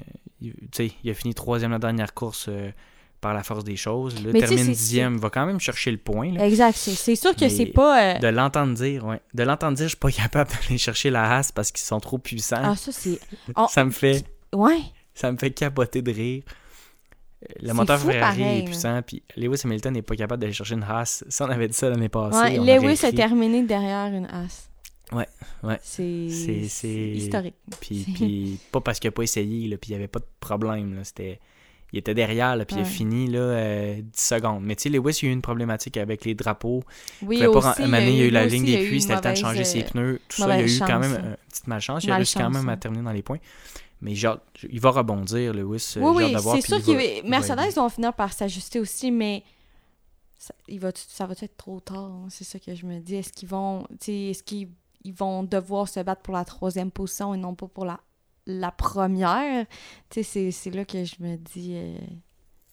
[0.43, 2.71] il- il a fini troisième la dernière course euh,
[3.21, 4.15] par la force des choses.
[4.23, 6.34] Là, Mais termine dixième, va quand même chercher le point.
[6.34, 6.45] là.
[6.45, 6.75] Exact.
[6.75, 8.15] C'est sûr que c'est pas.
[8.15, 9.21] euh, De l'entendre dire, ouais.
[9.34, 12.17] De l'entendre dire, je suis pas capable d'aller chercher la Haas parce qu'ils sont trop
[12.17, 12.58] puissants.
[12.62, 13.19] Ah, ça, c'est.
[13.56, 14.82] on- Ça me fait Ouais.
[15.13, 16.43] ça me fait capoter de rire.
[17.62, 20.75] Le moteur fou Ferrari pareil, est puissant, puis Lewis Hamilton n'est pas capable d'aller chercher
[20.75, 21.25] une Haas.
[21.27, 22.79] Si on avait dit ça l'année passée, ouais.
[22.79, 23.15] Lewis a ri.
[23.15, 24.69] terminé derrière une as.
[25.13, 25.28] Ouais,
[25.63, 25.80] ouais.
[25.82, 27.56] C'est historique.
[27.80, 30.28] Puis, puis pas parce qu'il n'a pas essayé, là, puis il n'y avait pas de
[30.39, 30.95] problème.
[30.95, 31.39] Là, c'était...
[31.91, 34.63] Il était derrière, là, puis il a fini là, euh, 10 secondes.
[34.63, 36.84] Mais tu sais, Lewis, il y a eu une problématique avec les drapeaux.
[37.21, 39.36] Oui, Il pas il y a eu la ligne des puits, c'était le temps de
[39.38, 40.21] changer ses euh, pneus.
[40.28, 41.23] Tout ça, il y a eu quand même hein.
[41.23, 42.04] une petite malchance.
[42.04, 42.78] Il a réussi quand même à hein.
[42.78, 43.38] terminer dans les points.
[44.02, 45.93] Mais hâte- il va rebondir, Lewis.
[45.97, 49.43] euh, Oui, oui, c'est sûr que va- Mercedes vont finir par s'ajuster aussi, mais
[50.39, 52.12] ça, il va, ça va être trop tard?
[52.12, 52.26] hein?
[52.30, 53.15] C'est ça que je me dis.
[53.15, 54.67] Est-ce qu'ils vont, est-ce qu'ils
[55.03, 57.99] ils vont devoir se battre pour la troisième position et non pas pour la,
[58.45, 59.65] la première?
[60.09, 61.73] Tu sais, c'est- c'est là que je me dis...
[61.75, 61.95] euh,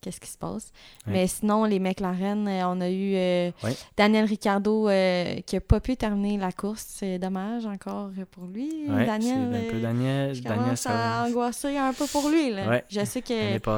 [0.03, 0.73] Qu'est-ce qui se passe?
[1.07, 1.13] Ouais.
[1.13, 3.77] Mais sinon, les McLaren, euh, on a eu euh, Ouais.
[3.99, 6.87] Daniel Ricciardo euh, qui n'a pas pu terminer la course.
[6.89, 8.71] C'est dommage encore pour lui.
[8.89, 10.35] Ouais, Daniel, un peu Daniel.
[10.35, 12.51] je Daniel, ça à angoisser un peu pour lui.
[12.51, 12.81] Là.
[12.89, 13.29] Je sais que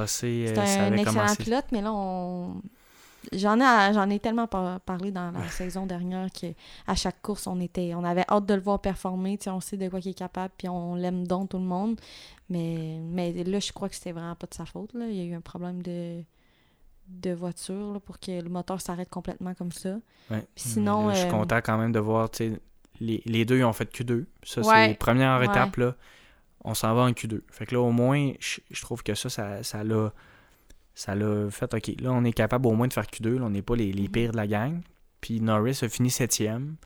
[0.07, 2.63] c'est un excellent pilote, mais là, on...
[3.33, 6.47] J'en ai, j'en ai tellement par- parlé dans la saison dernière que
[6.87, 9.39] à chaque course, on était, on avait hâte de le voir performer.
[9.47, 12.01] On sait de quoi il est capable, puis on l'aime donc tout le monde.
[12.49, 14.93] Mais, mais là, je crois que c'était vraiment pas de sa faute.
[14.95, 15.07] Là.
[15.07, 16.23] Il y a eu un problème de,
[17.09, 19.97] de voiture là, pour que le moteur s'arrête complètement comme ça.
[20.31, 20.45] Ouais.
[20.57, 22.61] Sinon, Là, je suis euh, content quand même de voir, tu sais,
[23.01, 24.25] les, les deux, ils ont fait Q2.
[24.43, 24.89] Ça, Ouais.
[24.89, 25.47] c'est première Ouais.
[25.47, 25.95] étape, là.
[26.65, 27.41] On s'en va en Q2.
[27.51, 30.13] Fait que là, au moins, je, je trouve que ça, ça, ça l'a ça
[31.15, 33.39] l'a fait, OK, là, on est capable au moins de faire Q2.
[33.39, 34.09] Là, on n'est pas les, les Mhm.
[34.11, 34.81] pires de la gang.
[35.21, 36.77] Puis Norris a fini septième.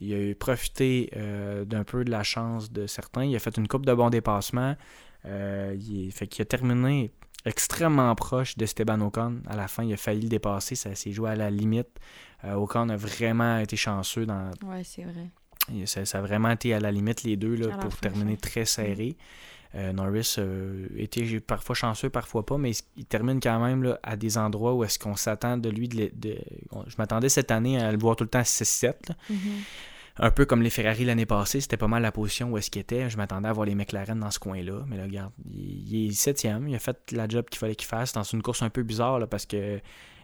[0.00, 3.24] Il a profité euh, d'un peu de la chance de certains.
[3.24, 4.76] Il a fait une coupe de bons dépassements.
[5.26, 7.10] Euh, il fait qu'il a terminé
[7.44, 9.40] extrêmement proche d'Esteban Ocon.
[9.46, 10.74] À la fin, il a failli le dépasser.
[10.74, 11.88] Ça s'est joué à la limite.
[12.44, 15.28] Euh, Ocon a vraiment été chanceux dans, Ouais, c'est vrai.
[15.84, 18.64] Ça, ça a vraiment été à la limite les deux là, pour fin, terminer très
[18.64, 19.16] serré.
[19.76, 24.16] Euh, Norris euh, était parfois chanceux, parfois pas, mais il termine quand même là, à
[24.16, 25.88] des endroits où est-ce qu'on s'attend de lui.
[25.88, 26.10] De,
[26.86, 28.94] je m'attendais cette année à le voir tout le temps à 6-7.
[29.08, 29.14] là.
[29.28, 29.38] Mhm.
[30.22, 32.82] Un peu comme les Ferrari l'année passée, c'était pas mal la position où est-ce qu'il
[32.82, 33.08] était.
[33.08, 34.84] Je m'attendais à voir les McLaren dans ce coin-là.
[34.88, 36.68] Mais là, regarde, il, il est septième.
[36.68, 39.18] Il a fait la job qu'il fallait qu'il fasse dans une course un peu bizarre
[39.18, 39.80] là, parce que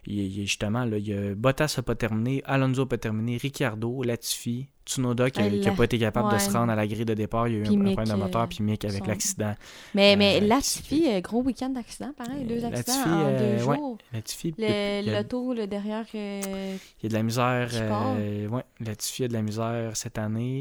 [0.06, 3.36] il, il- justement, là, il y a Bottas n'a pas terminé, Alonso n'a pas terminé,
[3.36, 7.14] Ricciardo, Latifi, Tsunoda qui n'a pas été capable de se rendre à la grille de
[7.14, 7.48] départ.
[7.48, 9.54] Il y a eu un, problème de moteur, euh, puis Mick avec son- l'accident.
[9.94, 13.24] Mais, Euh, mais qui- Latifi, euh, gros week-end d'accident, pareil, deux Euh, accidents Latifi, en
[13.26, 13.76] euh, deux ouais.
[13.76, 13.98] jours.
[14.12, 17.68] Latifi, Le, l'auto, le derrière, euh, Il y a de la misère.
[17.74, 20.60] Euh, ouais, Latifi a de la misère cette année.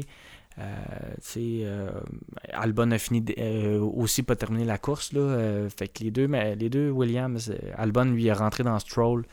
[0.58, 0.62] Euh,
[1.36, 1.90] euh,
[2.52, 5.12] Albon a fini euh, aussi pas terminé la course.
[5.12, 9.26] Là, fait que les deux, mais les deux Williams, Albon lui est rentré dans Stroll.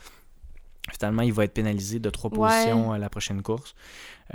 [0.92, 2.48] Finalement, il va être pénalisé de trois Ouais.
[2.48, 3.74] positions à la prochaine course.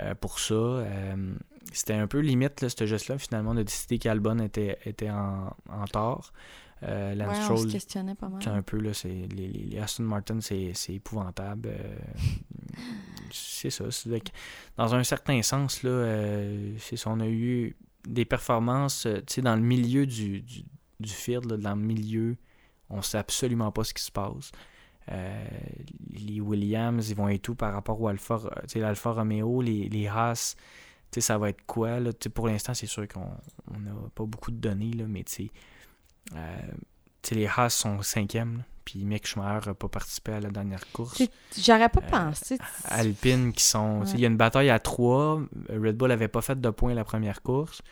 [0.00, 1.34] Euh, pour ça, euh,
[1.72, 3.18] c'était un peu limite, là, ce geste-là.
[3.18, 6.32] Finalement, on a décidé qu'Albon était, était en, en tort.
[6.82, 8.40] Euh, Lance ouais, on se questionnait pas mal.
[8.48, 11.68] un peu là, c'est les, les- Aston Martin, c'est c'est épouvantable.
[11.68, 11.96] euh,
[13.32, 13.84] c'est ça.
[14.76, 19.62] dans un certain sens, là, euh, ça, on a eu des performances, euh, dans le
[19.62, 20.62] milieu du, du,
[20.98, 22.36] du field, là, dans le milieu,
[22.88, 24.50] on sait absolument pas ce qui se passe.
[25.10, 25.44] Euh,
[26.10, 28.08] les Williams, ils vont être tout par rapport au
[28.68, 30.56] sais, l'Alfa Romeo, les, les Haas,
[31.18, 32.10] ça va être quoi, là?
[32.32, 33.20] Pour l'instant, c'est sûr qu'on
[33.80, 35.24] n'a pas beaucoup de données, là, mais
[37.32, 41.22] les Haas sont cinquièmes, puis Mick Schumacher n'a pas participé à la dernière course.
[41.58, 42.58] J'aurais pas Euh, pensé.
[42.84, 44.00] Alpine qui sont.
[44.00, 44.06] Ouais.
[44.14, 45.40] Il y a une bataille à trois.
[45.68, 47.82] Red Bull n'avait pas fait de points la première course.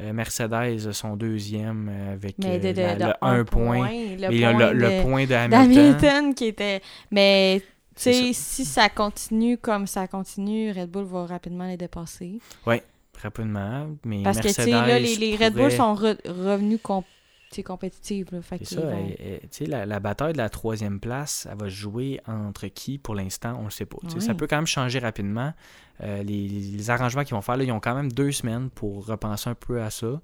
[0.00, 3.82] Euh, Mercedes sont deuxième euh, avec Mais de, euh, de, la- de le un point.
[3.82, 6.34] Le Mais il y a point le, le de- point de Hamilton.
[6.34, 6.80] qui était.
[7.10, 7.62] Mais.
[7.96, 12.38] Tu C'est sais, si ça continue comme ça continue, Red Bull va rapidement les dépasser.
[13.22, 13.88] Rapidement.
[14.04, 17.02] Mais Parce que, tu Mercedes sais, là, les, les Red Bull sont re- revenus com-
[17.64, 18.30] compétitifs.
[18.30, 18.80] Là, fait ça.
[18.82, 22.20] elle- elle- tu sais, la, la bataille de la troisième place, elle va se jouer
[22.26, 23.98] entre qui pour l'instant On ne le sait pas.
[24.20, 25.52] Ça peut quand même changer rapidement.
[26.02, 29.04] Euh, les, les arrangements qu'ils vont faire, là, ils ont quand même deux semaines pour
[29.06, 30.20] repenser un peu à ça.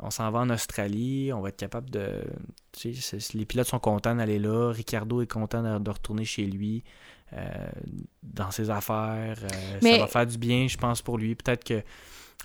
[0.00, 2.24] On s'en va en Australie, on va être capable de.
[2.72, 4.72] Tu sais, c'est- les pilotes sont contents d'aller là.
[4.72, 6.82] Ricardo est content de, de retourner chez lui,
[7.32, 7.44] euh,
[8.24, 9.36] dans ses affaires.
[9.44, 11.36] Euh, Mais- Ça va faire du bien, je pense, pour lui.
[11.36, 11.82] Peut-être que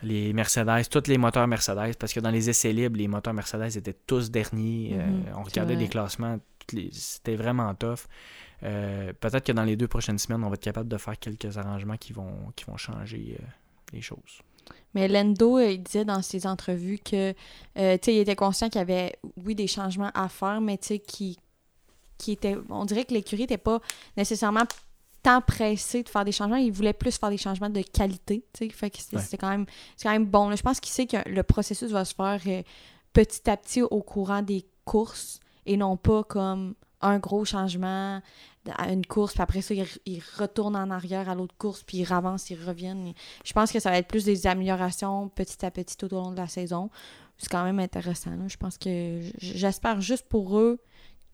[0.03, 3.75] les Mercedes, tous les moteurs Mercedes, parce que dans les essais libres, les moteurs Mercedes
[3.77, 4.91] étaient tous derniers.
[4.93, 6.37] Euh, Mhm, on regardait des classements,
[6.71, 8.07] les- c'était vraiment tough.
[8.63, 11.57] Euh, Peut-être que dans les deux prochaines semaines, on va être capable de faire quelques
[11.57, 13.43] arrangements qui vont, qui vont changer euh,
[13.93, 14.41] les choses.
[14.93, 17.33] Mais Lendo, il disait dans ses entrevues que,
[17.75, 21.37] il était conscient qu'il y avait, oui, des changements à faire, mais qui,
[22.17, 23.79] qui était, on dirait que l'écurie n'était pas
[24.17, 24.65] nécessairement
[25.23, 26.55] tant pressé de faire des changements.
[26.57, 28.69] Il voulait plus faire des changements de qualité, tu sais.
[28.73, 29.21] Fait que c'était Ouais.
[29.21, 29.65] c'était quand même,
[29.97, 30.49] c'est quand même bon.
[30.49, 30.55] là.
[30.55, 32.63] Je pense qu'il sait que le processus va se faire euh,
[33.13, 38.21] petit à petit au courant des courses et non pas comme un gros changement
[38.77, 41.99] à une course, puis après ça, ils, ils retournent en arrière à l'autre course, puis
[41.99, 43.13] ils avancent, ils reviennent.
[43.45, 46.31] Je pense que ça va être plus des améliorations petit à petit tout au long
[46.31, 46.89] de la saison.
[47.37, 48.31] C'est quand même intéressant.
[48.31, 48.47] là.
[48.47, 50.79] Je pense que j'espère juste pour eux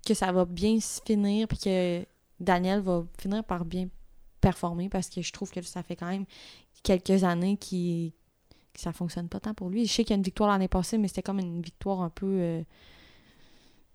[0.05, 2.05] que ça va bien se finir, puis que
[2.39, 3.87] Daniel va finir par bien
[4.41, 6.25] performer, parce que je trouve que ça fait quand même
[6.83, 8.13] quelques années qui
[8.73, 9.85] que ça fonctionne pas tant pour lui.
[9.85, 12.09] Je sais qu'il y a une victoire l'année passée, mais c'était comme une victoire un
[12.09, 12.25] peu.
[12.27, 12.63] euh,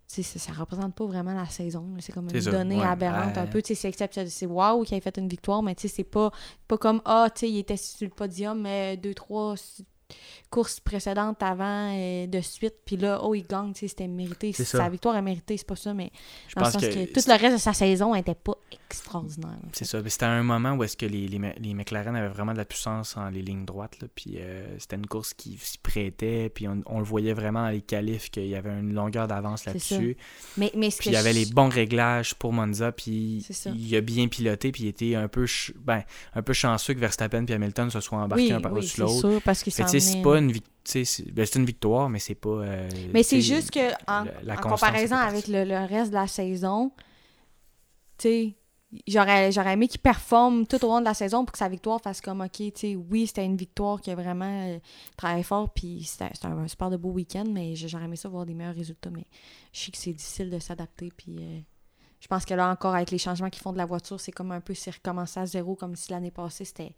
[0.07, 1.87] ça, ça représente pas vraiment la saison.
[2.00, 2.85] C'est comme une ça, donnée ouais.
[2.85, 3.61] aberrante un peu.
[3.64, 4.31] C'est exceptionnel.
[4.31, 6.33] C'est waouh qu'il ait fait une victoire, mais tu sais, c'est pas,
[6.66, 9.55] pas comme Ah, tu sais, il était sur le podium mais deux, trois
[10.51, 14.53] courses précédentes avant euh, de suite, puis là, oh, il gagne, c'était mérité.
[14.53, 14.88] C'est Sa ça.
[14.88, 16.11] victoire est méritée, c'est pas ça, mais
[16.49, 18.55] Je dans le pense sens que, que, tout le reste de sa saison était pas
[18.90, 19.51] extraordinaire.
[19.73, 20.01] c'est ça.
[20.03, 22.64] Mais C'était un moment où est-ce que les, les, les McLaren avaient vraiment de la
[22.64, 24.01] puissance en les lignes droites.
[24.01, 26.51] Là, puis euh, c'était une course qui s'y prêtait.
[26.53, 29.64] Puis on, on le voyait vraiment dans les qualifs qu'il y avait une longueur d'avance
[29.64, 30.16] là-dessus.
[30.57, 32.90] Mais, mais ce Puis il y avait je- les bons réglages pour Monza.
[32.92, 34.73] Puis il a bien piloté.
[34.73, 36.03] Puis il était un peu, ch- ben,
[36.35, 39.40] un peu chanceux que Verstappen et Hamilton se soient embarqués oui, un par oui, l'autre.
[39.44, 42.48] parce que, c'est venait- pas une, ben, c'est une victoire, mais c'est pas.
[42.50, 46.10] euh, Mais c'est juste que en, la- la en constance, comparaison avec le, le reste
[46.10, 46.92] de la saison,
[48.18, 48.54] tu
[49.06, 52.20] j'aurais aimé qu'il performe tout au long de la saison pour que sa victoire fasse
[52.20, 54.78] comme OK, tu sais, oui, c'était une victoire qui a vraiment euh,
[55.16, 58.46] travaillé fort, puis c'était c'était un, super de beau week-end, mais j'aurais aimé ça voir
[58.46, 59.26] des meilleurs résultats, mais
[59.72, 61.60] je sais que c'est difficile de s'adapter, puis euh,
[62.20, 64.50] je pense que là encore, avec les changements qu'ils font de la voiture, c'est comme
[64.52, 66.94] un peu si recommencer à zéro, comme si l'année passée, c'était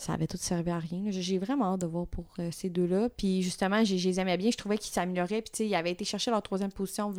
[0.00, 1.02] ça avait tout servi à rien.
[1.10, 3.10] J'ai vraiment hâte de voir pour euh, ces deux-là.
[3.10, 4.50] Puis justement, je les aimais bien.
[4.50, 5.42] Je trouvais qu'ils s'amélioraient.
[5.42, 7.10] Puis tu sais, ils avaient été chercher leur troisième position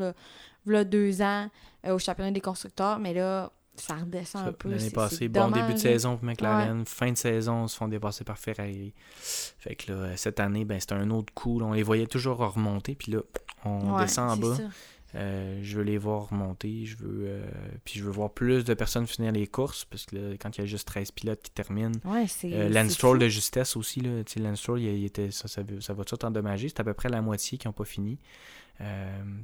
[0.66, 1.48] v'là deux ans
[1.86, 2.98] euh, au championnat des constructeurs.
[2.98, 4.70] Mais là, ça redescend un peu.
[4.72, 8.24] L'année passée, bon début de saison pour McLaren, fin de saison, ils se font dépasser
[8.24, 8.94] par Ferrari.
[9.16, 11.60] Fait que là, cette année, ben, c'était un autre coup.
[11.60, 11.68] là.
[11.68, 13.20] on les voyait toujours remonter, puis là,
[13.64, 14.56] on Ouais, descend en bas.
[14.56, 14.64] ça.
[15.16, 17.46] Euh, je veux les voir remonter, je veux, euh,
[17.84, 20.62] puis je veux voir plus de personnes finir les courses, parce que là, quand il
[20.62, 24.24] y a juste 13 pilotes qui terminent, Ouais, euh, Lance Stroll de justesse aussi, là,
[24.24, 26.84] tu sais, Lance Stroll, il, il était, ça, ça, ça va tout endommager, c'est à
[26.86, 28.20] peu près la moitié qui n'ont pas fini.
[28.80, 28.86] Tu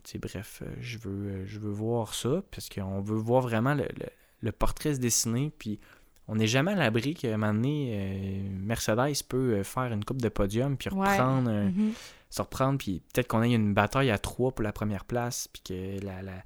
[0.06, 4.10] sais, bref, je veux, je veux voir ça, parce qu'on veut voir vraiment le, le-
[4.42, 5.80] le portrait se dessiner, puis
[6.28, 10.04] on n'est jamais à l'abri qu'à un moment donné, euh, Mercedes peut euh, faire une
[10.04, 11.18] coupe de podium, puis Ouais.
[11.20, 11.94] Mhm.
[12.30, 15.62] se reprendre, puis peut-être qu'on ait une bataille à trois pour la première place, puis
[15.64, 16.44] que la, la-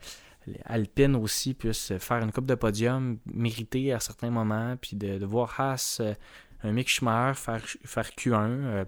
[0.66, 5.26] Alpine aussi puisse faire une coupe de podium méritée à certains moments, puis de, de
[5.26, 6.14] voir Haas, euh,
[6.64, 8.86] un Mick Schumacher faire, faire Q1, euh,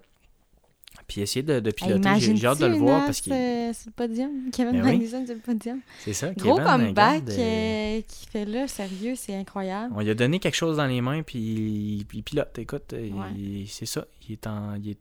[1.08, 2.10] puis essayer de, piloter.
[2.20, 4.32] J'ai- J'ai hâte de le voir parce euh, sur le podium?
[4.52, 4.92] Kevin Ben oui.
[4.94, 5.80] Magnussen sur le podium.
[6.00, 6.32] c'est ça.
[6.34, 9.94] Gros Kevin, comeback euh, euh, qu'il fait là, sérieux, c'est incroyable.
[9.96, 12.58] On lui a donné quelque chose dans les mains, puis il, il pilote.
[12.60, 13.28] Écoute, euh, Ouais.
[13.36, 14.06] il- c'est ça.
[14.28, 14.76] Il est en.
[14.76, 15.00] il est-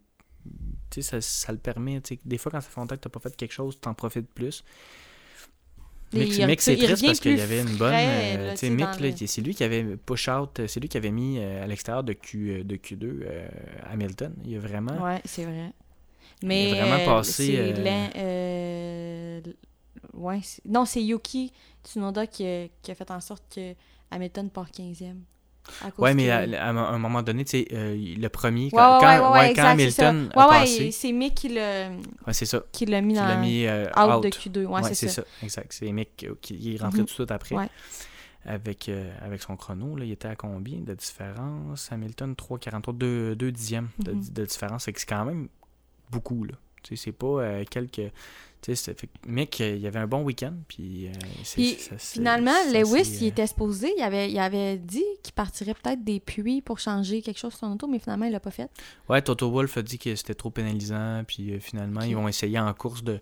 [0.90, 2.00] tu sais, ça, ça le permet.
[2.00, 3.78] tu sais, Des fois, quand ça fait longtemps que tu n'as pas fait quelque chose,
[3.80, 4.64] tu en profites plus.
[6.12, 7.90] Mick, il- Mick, c'est triste parce qu'il y avait une bonne.
[7.92, 10.98] frais, euh, là, Mick, là, le- c'est lui qui avait push out, c'est lui qui
[10.98, 13.48] avait mis euh, à l'extérieur de, Q, de Q2 euh,
[13.90, 14.34] Hamilton.
[14.44, 15.02] Il a vraiment.
[15.02, 15.72] Ouais, c'est vrai.
[16.42, 17.72] Mais vraiment euh, passé, c'est euh,
[18.16, 19.40] euh,
[20.14, 21.52] ouais, non, c'est Yuki
[21.84, 23.74] Tsunoda qui a, qui a fait en sorte que
[24.10, 25.16] Hamilton part 15e.
[25.80, 29.00] à cause Ouais, mais à, à un- moment donné, tu sais, euh, le premier, quand,
[29.00, 29.60] ouais, ouais, ouais.
[29.60, 31.90] Hamilton a passé, c'est Mick qui l'a
[32.72, 34.22] qui mis dans mis euh, out, out.
[34.24, 34.66] de Q2.
[34.66, 35.22] Ouais, Ouais, c'est ça.
[35.42, 35.72] exact.
[35.72, 37.06] C'est Mick qui est rentré Mhm.
[37.06, 37.56] tout de suite après.
[38.44, 41.92] Avec, euh, avec son chrono, là, il était à combien de différence?
[41.92, 44.24] Hamilton 3,43, 2, 2 dixièmes de, Mhm.
[44.32, 44.82] de différence.
[44.86, 45.48] C'est quand même
[46.12, 46.44] beaucoup.
[46.44, 46.54] Là.
[46.94, 48.12] C'est pas euh, quelques.
[48.64, 48.94] Fait
[49.26, 50.52] Mick, euh, il avait un bon week-end.
[50.68, 51.12] Puis, euh,
[51.54, 56.04] Puis, ça- Finalement, Lewis, il était supposé, il avait, il avait dit qu'il partirait peut-être
[56.04, 58.70] des puits pour changer quelque chose sur son auto, mais finalement, il l'a pas fait.
[59.08, 61.24] Ouais, Toto Wolff a dit que c'était trop pénalisant.
[61.26, 63.18] Puis euh, finalement, ils vont essayer en course de,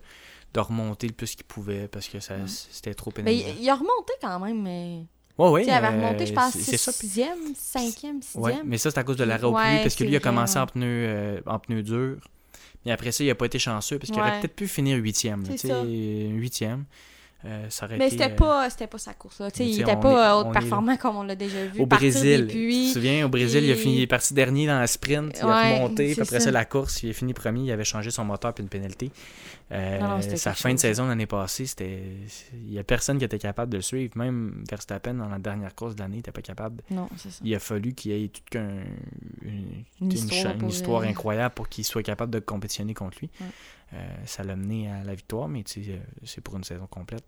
[0.53, 3.47] de remonter le plus qu'ils pouvaient parce que ça, c'était trop Mais pénalisant.
[3.57, 4.61] il, il a remonté quand même.
[4.61, 5.05] Mais...
[5.39, 5.63] Ouais, ouais.
[5.65, 6.91] Il avait remonté, je pense, c'est- c'est ça.
[6.91, 8.39] 6e, 5e, 6e.
[8.39, 10.19] Ouais, mais ça, c'est à cause de l'arrêt au Ouais, parce que lui, il a
[10.19, 12.19] commencé en pneu, en pneu dur.
[12.85, 14.27] Mais après ça, il a pas été chanceux, parce qu'il Ouais.
[14.27, 15.43] aurait peut-être pu finir huitième.
[16.39, 16.85] huitième.
[17.43, 19.39] Euh, ça aurait Mais été, c'était euh, pas, c'était pas sa course.
[19.39, 19.47] Là.
[19.47, 21.65] Il tu sais, était on pas est- euh, haute est performant comme on l'a déjà
[21.65, 21.81] vu.
[21.81, 22.45] au Brésil.
[22.47, 22.87] Tu puits.
[22.89, 25.45] te souviens, au Brésil, il, a fini, il est parti dernier dans la sprint, il
[25.49, 26.45] a remonté, puis après ça.
[26.45, 26.51] ça.
[26.51, 29.09] la course, il a fini premier, il avait changé son moteur puis une pénalité.
[29.71, 30.81] Euh, Non, non, c'était sa fin de chose.
[30.81, 32.03] saison l'année passée, c'était.
[32.53, 34.11] Il y a personne qui était capable de le suivre.
[34.17, 36.83] Même Verstappen, dans la dernière course de l'année, n'était pas capable.
[36.91, 37.39] Non, c'est ça.
[37.43, 38.83] Il a fallu qu'il y ait toute une,
[39.41, 40.11] Une une
[40.69, 43.29] histoire une incroyable pour qu'il soit capable de compétitionner contre lui.
[43.39, 43.47] Ouais.
[43.93, 46.87] Euh, ça l'a mené à la victoire, mais tu sais, euh, c'est pour une saison
[46.87, 47.25] complète.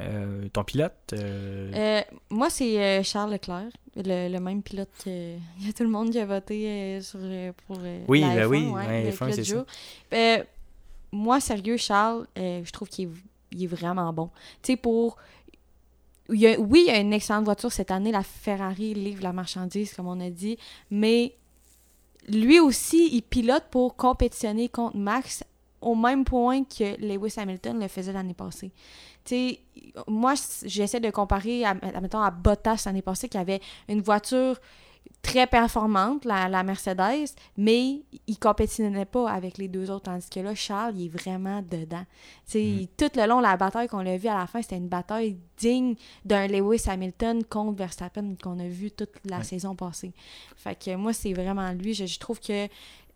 [0.00, 5.66] Euh, ton pilote euh, Euh, moi, c'est Charles Leclerc, le, le même pilote que il
[5.66, 7.18] y a tout le monde qui a voté sur,
[7.66, 9.66] pour Oui, la ben F1, oui, ouais, ouais, le F1, pilote
[10.10, 10.44] c'est ça.
[11.12, 13.08] moi, sérieux, Charles, je trouve qu'il
[13.58, 14.28] est vraiment bon.
[14.62, 15.16] Tu sais, pour.
[16.28, 18.12] il a- oui, il y a une excellente voiture cette année.
[18.12, 20.58] La Ferrari livre la marchandise, comme on a dit.
[20.90, 21.34] Mais
[22.28, 25.44] lui aussi, il pilote pour compétitionner contre Max
[25.80, 28.72] au même point que Lewis Hamilton le faisait l'année passée.
[29.24, 29.60] Tu sais,
[30.08, 30.34] moi,
[30.64, 34.58] j'essaie de comparer, à, à Bottas l'année passée, qui avait une voiture
[35.22, 40.04] très performante, la, la Mercedes, mais il compétitionnait pas avec les deux autres.
[40.04, 42.04] Tandis que là, Charles, il est vraiment dedans.
[42.46, 42.86] Tu sais, Mm.
[42.96, 45.94] Tout le long, la bataille qu'on a vue à la fin, c'était une bataille digne
[46.24, 49.44] d'un Lewis Hamilton contre Verstappen qu'on a vu toute la Ouais.
[49.44, 50.12] saison passée.
[50.56, 51.92] Fait que moi, c'est vraiment lui.
[51.94, 52.68] Je, je trouve que,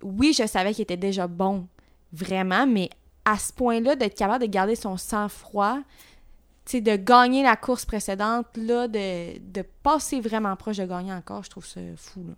[0.03, 1.67] oui, je savais qu'il était déjà bon,
[2.13, 2.91] vraiment, mais
[3.25, 5.79] à ce point-là, d'être capable de garder son sang-froid,
[6.73, 11.51] de gagner la course précédente, là, de, de passer vraiment proche de gagner encore, je
[11.51, 12.25] trouve ça fou.
[12.29, 12.35] Là.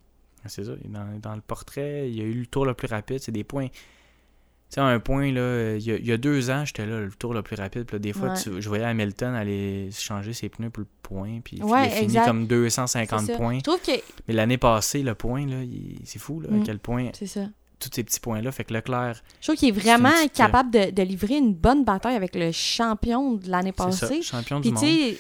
[0.47, 0.73] C'est ça.
[0.87, 3.19] Dans, dans le portrait, il y a eu le tour le plus rapide.
[3.21, 3.69] C'est des points.
[3.69, 7.01] Tu sais, un point, là, il y a, il y a deux ans, j'étais là,
[7.01, 7.85] le tour le plus rapide.
[7.85, 8.41] Puis là, des fois, Ouais.
[8.43, 11.41] tu- je voyais Hamilton aller changer ses pneus pour le point.
[11.45, 13.37] Puis il a fini comme C'est 250 ça.
[13.37, 13.59] points.
[13.59, 13.93] Je trouve que
[14.27, 16.63] Mais l'année passée, le point, là, il- c'est fou, là, Mm.
[16.63, 17.47] à quel point c'est ça.
[17.83, 18.51] Tous ces petits points-là.
[18.53, 22.17] Fait que Leclerc, Je trouve qu'il est vraiment capable de, de livrer une bonne bataille
[22.17, 24.23] avec le champion de l'année c'est ça, passée.
[24.23, 25.15] champion du Puis tu monde.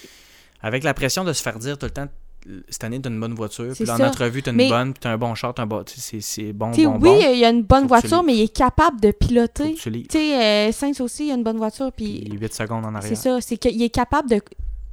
[0.63, 2.07] Avec la pression de se faire dire tout le temps,
[2.69, 3.67] cette année, t'as une bonne voiture.
[3.71, 4.05] C'est Puis dans ça.
[4.07, 5.85] notre revue, t'as une Mais- bonne, puis t'as un bon char, t'as un bon.
[5.87, 7.19] C'est c'est bon, bon, oui, bon.
[7.33, 9.75] il y a une bonne Faut voiture, mais il est capable de piloter.
[9.75, 12.91] tu sais, euh, Sainz aussi, il a une bonne voiture, puis Puis 8 secondes en
[12.93, 13.17] c'est arrière.
[13.17, 14.41] ça, c'est qu'il est capable de,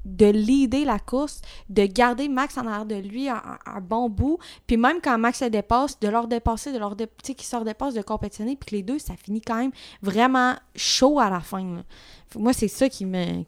[0.05, 3.41] de leader la course, de garder Max en arrière de lui un,
[3.81, 7.13] bon bout, puis même quand Max le dépasse, de leur dépasser, de leur dé- tu
[7.27, 10.55] sais, qu'ils se redépassent, de compétitionner, puis que les deux, ça finit quand même vraiment
[10.75, 11.83] chaud à la fin.
[12.35, 13.43] Moi, c'est ça qui me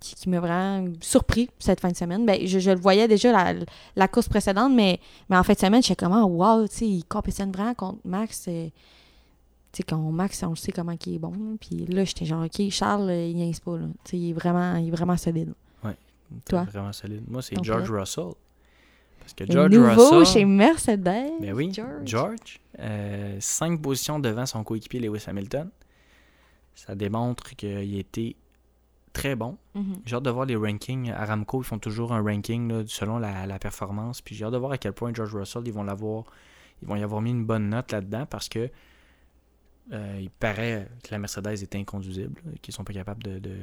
[0.00, 2.26] qui, m'a vraiment surpris cette fin de semaine.
[2.26, 3.54] Ben, je, je le voyais déjà la,
[3.96, 6.86] la course précédente, mais, mais en fin de semaine, je sais comment, wow, tu sais,
[6.86, 8.44] il compétitionne vraiment contre Max.
[8.48, 8.68] euh,
[9.72, 11.56] tu sais, quand Max, on sait comment il est bon.
[11.58, 13.76] Puis là, j'étais genre, OK, Charles, euh, il niaise pas.
[13.78, 13.86] Là.
[14.04, 15.54] Tu sais, il, est vraiment, il est vraiment solide.
[16.48, 16.64] Toi?
[16.64, 17.24] Vraiment solide.
[17.28, 17.90] Moi, c'est George?
[17.90, 18.32] Russell.
[19.20, 20.26] Parce que George nouveau Russell.
[20.26, 21.30] chez Mercedes.
[21.40, 22.02] Ben oui, George.
[22.04, 22.60] George.
[22.78, 25.70] euh, cinq positions devant son coéquipier Lewis Hamilton.
[26.74, 28.36] Ça démontre qu'il était
[29.12, 29.56] très bon.
[29.74, 29.94] Mhm.
[30.04, 31.10] J'ai hâte de voir les rankings.
[31.10, 34.20] Aramco, ils font toujours un ranking là, selon la, la performance.
[34.20, 36.24] Puis j'ai hâte de voir à quel point George Russell, ils vont l'avoir.
[36.82, 38.68] Ils vont y avoir mis une bonne note là-dedans parce que
[39.92, 43.54] euh, il paraît que la Mercedes est inconduisible, qu'ils sont pas capables de, de,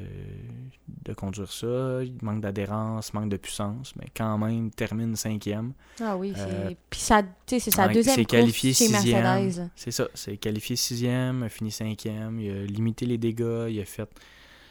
[1.05, 2.03] de conduire ça.
[2.03, 5.73] Il manque d'adhérence, manque de puissance, mais quand même, il termine cinquième.
[5.99, 6.41] Ah oui, c'est...
[6.41, 9.23] Euh, Puis ça, c'est sa deuxième c'est qualifié sixième.
[9.23, 9.69] Mercedes.
[9.75, 13.85] C'est ça, c'est qualifié sixième, a fini cinquième, il a limité les dégâts, il a
[13.85, 14.09] fait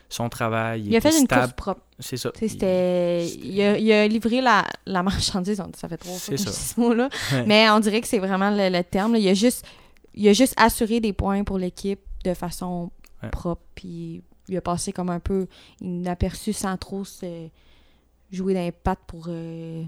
[0.08, 0.84] son travail.
[0.86, 1.42] Il a fait une stable.
[1.42, 1.82] course propre.
[2.00, 2.32] C'est ça.
[2.42, 3.26] Il- c'était...
[3.26, 5.62] Il a, il a livré la, la marchandise.
[5.76, 7.08] Ça fait dis ce mot-là.
[7.32, 7.44] Ouais.
[7.46, 9.12] Mais on dirait que c'est vraiment le, le terme.
[9.12, 9.18] là.
[9.20, 9.64] Il, a juste,
[10.20, 12.90] il a juste assuré des points pour l'équipe de façon
[13.22, 13.28] Ouais.
[13.30, 13.62] propre.
[13.74, 15.46] Puis il a passé comme un peu
[15.80, 17.48] inaperçu sans trop se
[18.32, 19.82] jouer pattes pour euh,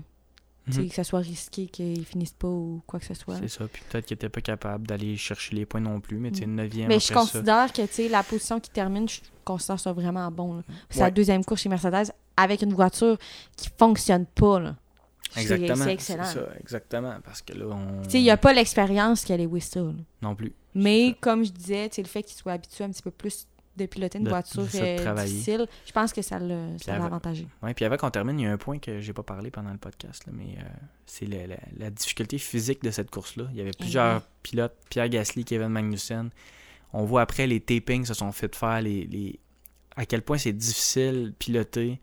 [0.68, 0.88] Mhm.
[0.88, 3.36] que ça soit risqué qu'ils finissent pas ou quoi que ce soit.
[3.38, 3.66] C'est ça.
[3.72, 6.46] Puis peut-être qu'il était pas capable d'aller chercher les points non plus, mais tu sais,
[6.46, 6.54] Mm.
[6.54, 7.20] neuvième Mais je après ça.
[7.32, 10.62] considère que tu sais, la position qui termine, je considère ça vraiment bon.
[10.96, 11.10] la Ouais.
[11.10, 13.18] deuxième course chez Mercedes avec une voiture
[13.56, 14.60] qui fonctionne pas.
[14.60, 14.76] Là.
[15.40, 15.84] Exactement.
[15.84, 16.24] C'est excellent.
[16.24, 17.14] ça, exactement.
[17.24, 18.02] Parce que là, on.
[18.02, 19.80] Tu sais, il n'y a pas l'expérience qu'elle est Wista.
[20.20, 20.52] Non plus.
[20.74, 24.18] Mais comme je disais, le fait qu'il soit habitué un petit peu plus de piloter
[24.18, 27.46] une De- voiture euh, difficile, je pense que ça l'a avantagé.
[27.62, 29.70] Ouais, puis avant qu'on termine, il y a un point que j'ai pas parlé pendant
[29.72, 30.62] le podcast, là, mais euh,
[31.06, 33.44] c'est la, la- la difficulté physique de cette course-là.
[33.52, 34.22] Il y avait plusieurs ouais.
[34.42, 36.28] pilotes, Pierre Gasly, Kevin Magnussen.
[36.92, 39.40] On voit après les tapings se sont fait faire les, les-
[39.96, 41.98] à quel point c'est difficile piloter.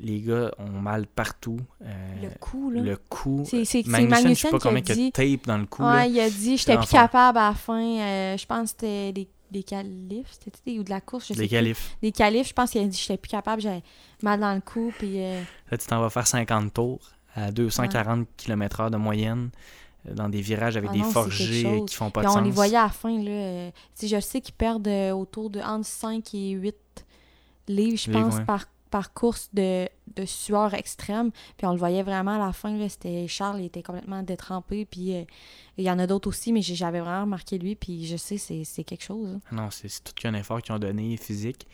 [0.00, 1.58] Les gars ont mal partout.
[1.82, 2.82] Euh, le coup, là.
[2.82, 3.44] le cou.
[3.46, 5.06] C'est Magnussen, je sais pas combien il a dit...
[5.06, 5.82] de tape dans le cou.
[5.82, 5.92] là.
[5.94, 7.82] Ouais, il a dit, j'étais plus capable à la fin.
[7.82, 11.34] euh, je pense que c'était des, des qualifs, c'était des- ou de la course, je
[11.34, 11.56] sais Les plus.
[11.56, 11.96] qualifs.
[12.02, 13.82] Des qualifs, je pense qu'il a dit, j'étais plus capable, j'avais
[14.22, 15.14] mal dans le cou, puis...
[15.22, 17.00] euh, Là, tu t'en vas faire 50 tours
[17.34, 19.50] à 240 km/h de moyenne
[20.06, 22.36] euh, dans des virages avec Ah des non, forgés qui font pas Puis de on
[22.36, 22.44] sens.
[22.44, 23.70] les voyait à la fin, là.
[24.00, 26.74] je sais qu'ils perdent autour de entre 5 et 8
[27.68, 28.44] livres, je pense, ouais.
[28.44, 31.30] par, par course de, de sueur extrême.
[31.56, 32.88] Puis on le voyait vraiment à la fin, là.
[32.88, 34.84] C'était Charles, il était complètement détrempé.
[34.84, 35.24] Puis euh,
[35.76, 37.74] il y en a d'autres aussi, mais j'avais vraiment remarqué lui.
[37.76, 39.28] Puis je sais, c'est c'est quelque chose.
[39.36, 39.40] hein.
[39.52, 41.66] Non, c'est tout qu'un effort qu'ils ont donné physique.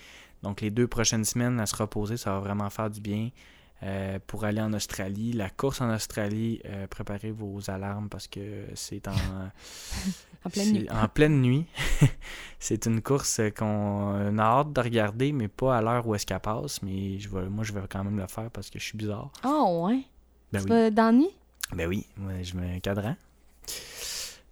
[0.42, 3.30] Donc, les deux prochaines semaines à se reposer, ça va vraiment faire du bien.
[3.82, 8.64] Euh, pour aller en Australie, la course en Australie, euh, préparez vos alarmes parce que
[8.74, 9.12] c'est en,
[10.46, 10.88] En pleine nuit.
[10.90, 11.66] en pleine nuit.
[12.58, 16.40] c'est une course qu'on a hâte de regarder, mais pas à l'heure où est-ce qu'elle
[16.40, 16.82] passe.
[16.82, 19.30] Mais je vais, moi, je vais quand même le faire parce que je suis bizarre.
[19.42, 20.00] Ah ouais?
[20.52, 20.68] Ben tu oui.
[20.70, 21.30] vas dans nuit?
[21.74, 23.16] Ben oui, moi, je mets un cadran.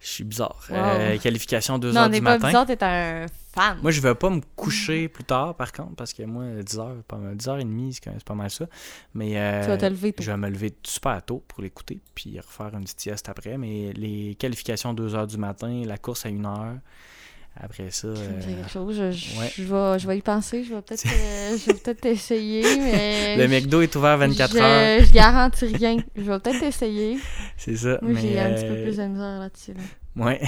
[0.03, 0.65] Je suis bizarre.
[0.69, 0.77] Wow.
[0.77, 2.49] Euh, qualification 2 Non, heures on n'est du pas matin.
[2.49, 3.79] bizarre, t'es un fan.
[3.83, 7.17] Moi, je vais pas me coucher plus tard, par contre, parce que moi, 10h, pas
[7.19, 8.67] mal, 10h30, c'est quand même- c'est pas mal ça.
[9.15, 10.23] Mais euh, tu vas te lever tôt.
[10.25, 13.57] je vais me lever super tôt pour l'écouter, puis refaire une petite sieste après.
[13.59, 16.79] Mais les qualifications 2h du matin, la course à 1h.
[17.61, 18.09] Après ça.
[18.09, 18.97] Euh, quelque chose.
[18.97, 19.53] Je, je- ouais.
[19.55, 20.65] je vais, je vais y penser.
[20.65, 23.37] Je vais peut-être euh, je vais peut-être essayer, mais.
[23.37, 25.05] le McDo est ouvert 24 je, heures.
[25.05, 25.97] Je garantis rien.
[26.17, 27.19] Je vais peut-être essayer.
[27.57, 27.99] C'est ça.
[28.01, 29.75] Moi, j'ai un petit peu euh, plus de misère là-dessus.
[29.75, 29.81] Là.
[30.25, 30.41] Ouais.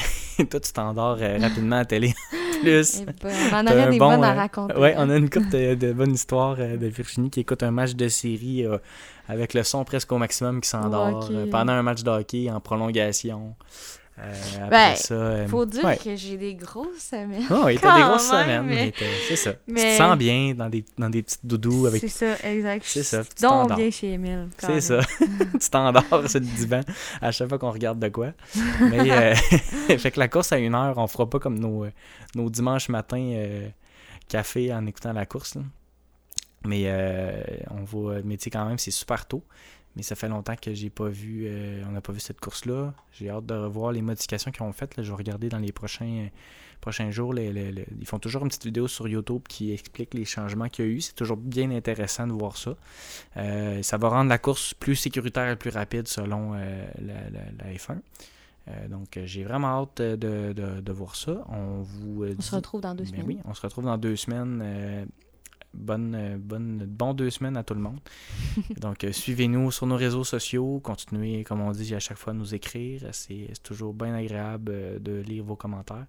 [0.51, 2.15] Toi, tu t'endors euh, rapidement à la télé.
[2.63, 3.03] Plus.
[3.03, 3.15] Eh ben,
[3.53, 4.75] on en un des bon, bonnes à euh, raconter.
[4.77, 5.07] Ouais, hein.
[5.07, 7.95] on a une couple de, de bonnes histoires euh, de Virginie qui écoute un match
[7.95, 8.79] de série euh,
[9.29, 12.61] avec le son presque au maximum qui s'endort euh, pendant un match de hockey en
[12.61, 13.55] prolongation.
[14.17, 15.15] Euh, après Ben, ça.
[15.15, 15.97] euh, Faut dire ouais.
[15.97, 17.43] que j'ai des grosses semaines.
[17.51, 18.93] Oh, oui, t'as des grosses même, semaines, mais-
[19.29, 19.53] c'est ça.
[19.55, 22.01] Tu mais- te sens bien dans des, dans des petites doudous avec.
[22.01, 22.85] C'est ça, exact.
[22.87, 24.49] C'est ça, tu Donc bien chez Emile.
[24.59, 25.01] C'est ça.
[25.61, 26.81] tu t'endors sur le divan
[27.21, 28.29] à chaque fois qu'on regarde de quoi.
[28.81, 29.35] Mais euh,
[29.99, 31.87] fait que la course à une heure, on fera pas comme nos,
[32.37, 33.69] nos dimanches matins euh,
[34.29, 35.57] café en écoutant la course.
[35.57, 35.63] là.
[36.67, 38.21] Mais euh, on va.
[38.25, 39.43] Mais tu sais, quand même, c'est super tôt.
[39.97, 41.45] Mais ça fait longtemps que j'ai pas vu.
[41.47, 42.93] euh, on n'a pas vu cette course-là.
[43.13, 44.97] J'ai hâte de revoir les modifications qu'ils ont faites.
[44.97, 45.03] Là.
[45.05, 46.29] Je vais regarder dans les prochains.
[46.81, 50.13] prochains jours, les- les- les- ils font toujours une petite vidéo sur YouTube qui explique
[50.13, 51.01] les changements qu'il y a eu.
[51.01, 52.75] C'est toujours bien intéressant de voir ça.
[53.39, 57.53] Euh, ça va rendre la course plus sécuritaire et plus rapide selon euh, la, la-
[57.59, 57.97] la F1.
[58.69, 61.43] Euh, donc, j'ai vraiment hâte de, de- de voir ça.
[61.49, 63.27] On vous On se retrouve dans deux Ben semaines.
[63.29, 64.61] oui, on se retrouve dans deux semaines.
[65.75, 68.01] Bonne, bonne, bon deux semaines à tout le monde.
[68.81, 70.81] Donc, euh, suivez-nous sur nos réseaux sociaux.
[70.83, 73.03] Continuez, comme on dit, à chaque fois à nous écrire.
[73.13, 76.07] C'est toujours bien agréable euh, de lire vos commentaires.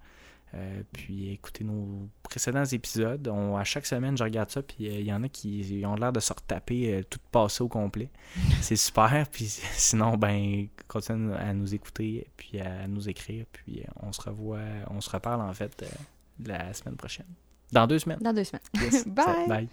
[0.55, 3.27] Euh, puis écoutez nos précédents épisodes.
[3.27, 5.95] On, à chaque semaine, je regarde ça, puis euh, il y en a qui ont
[5.95, 8.09] l'air de se retaper, euh, tout passer au complet.
[8.61, 9.27] C'est super.
[9.31, 13.45] Puis sinon, ben, continuez à nous écouter, puis à nous écrire.
[13.51, 14.59] Puis on se revoit,
[14.89, 15.85] on se reparle en fait
[16.43, 17.25] la semaine prochaine.
[17.71, 18.19] Dans deux semaines.
[18.21, 18.61] Dans deux semaines.
[18.75, 19.03] Yes.
[19.07, 19.47] Bye.
[19.47, 19.67] Bye.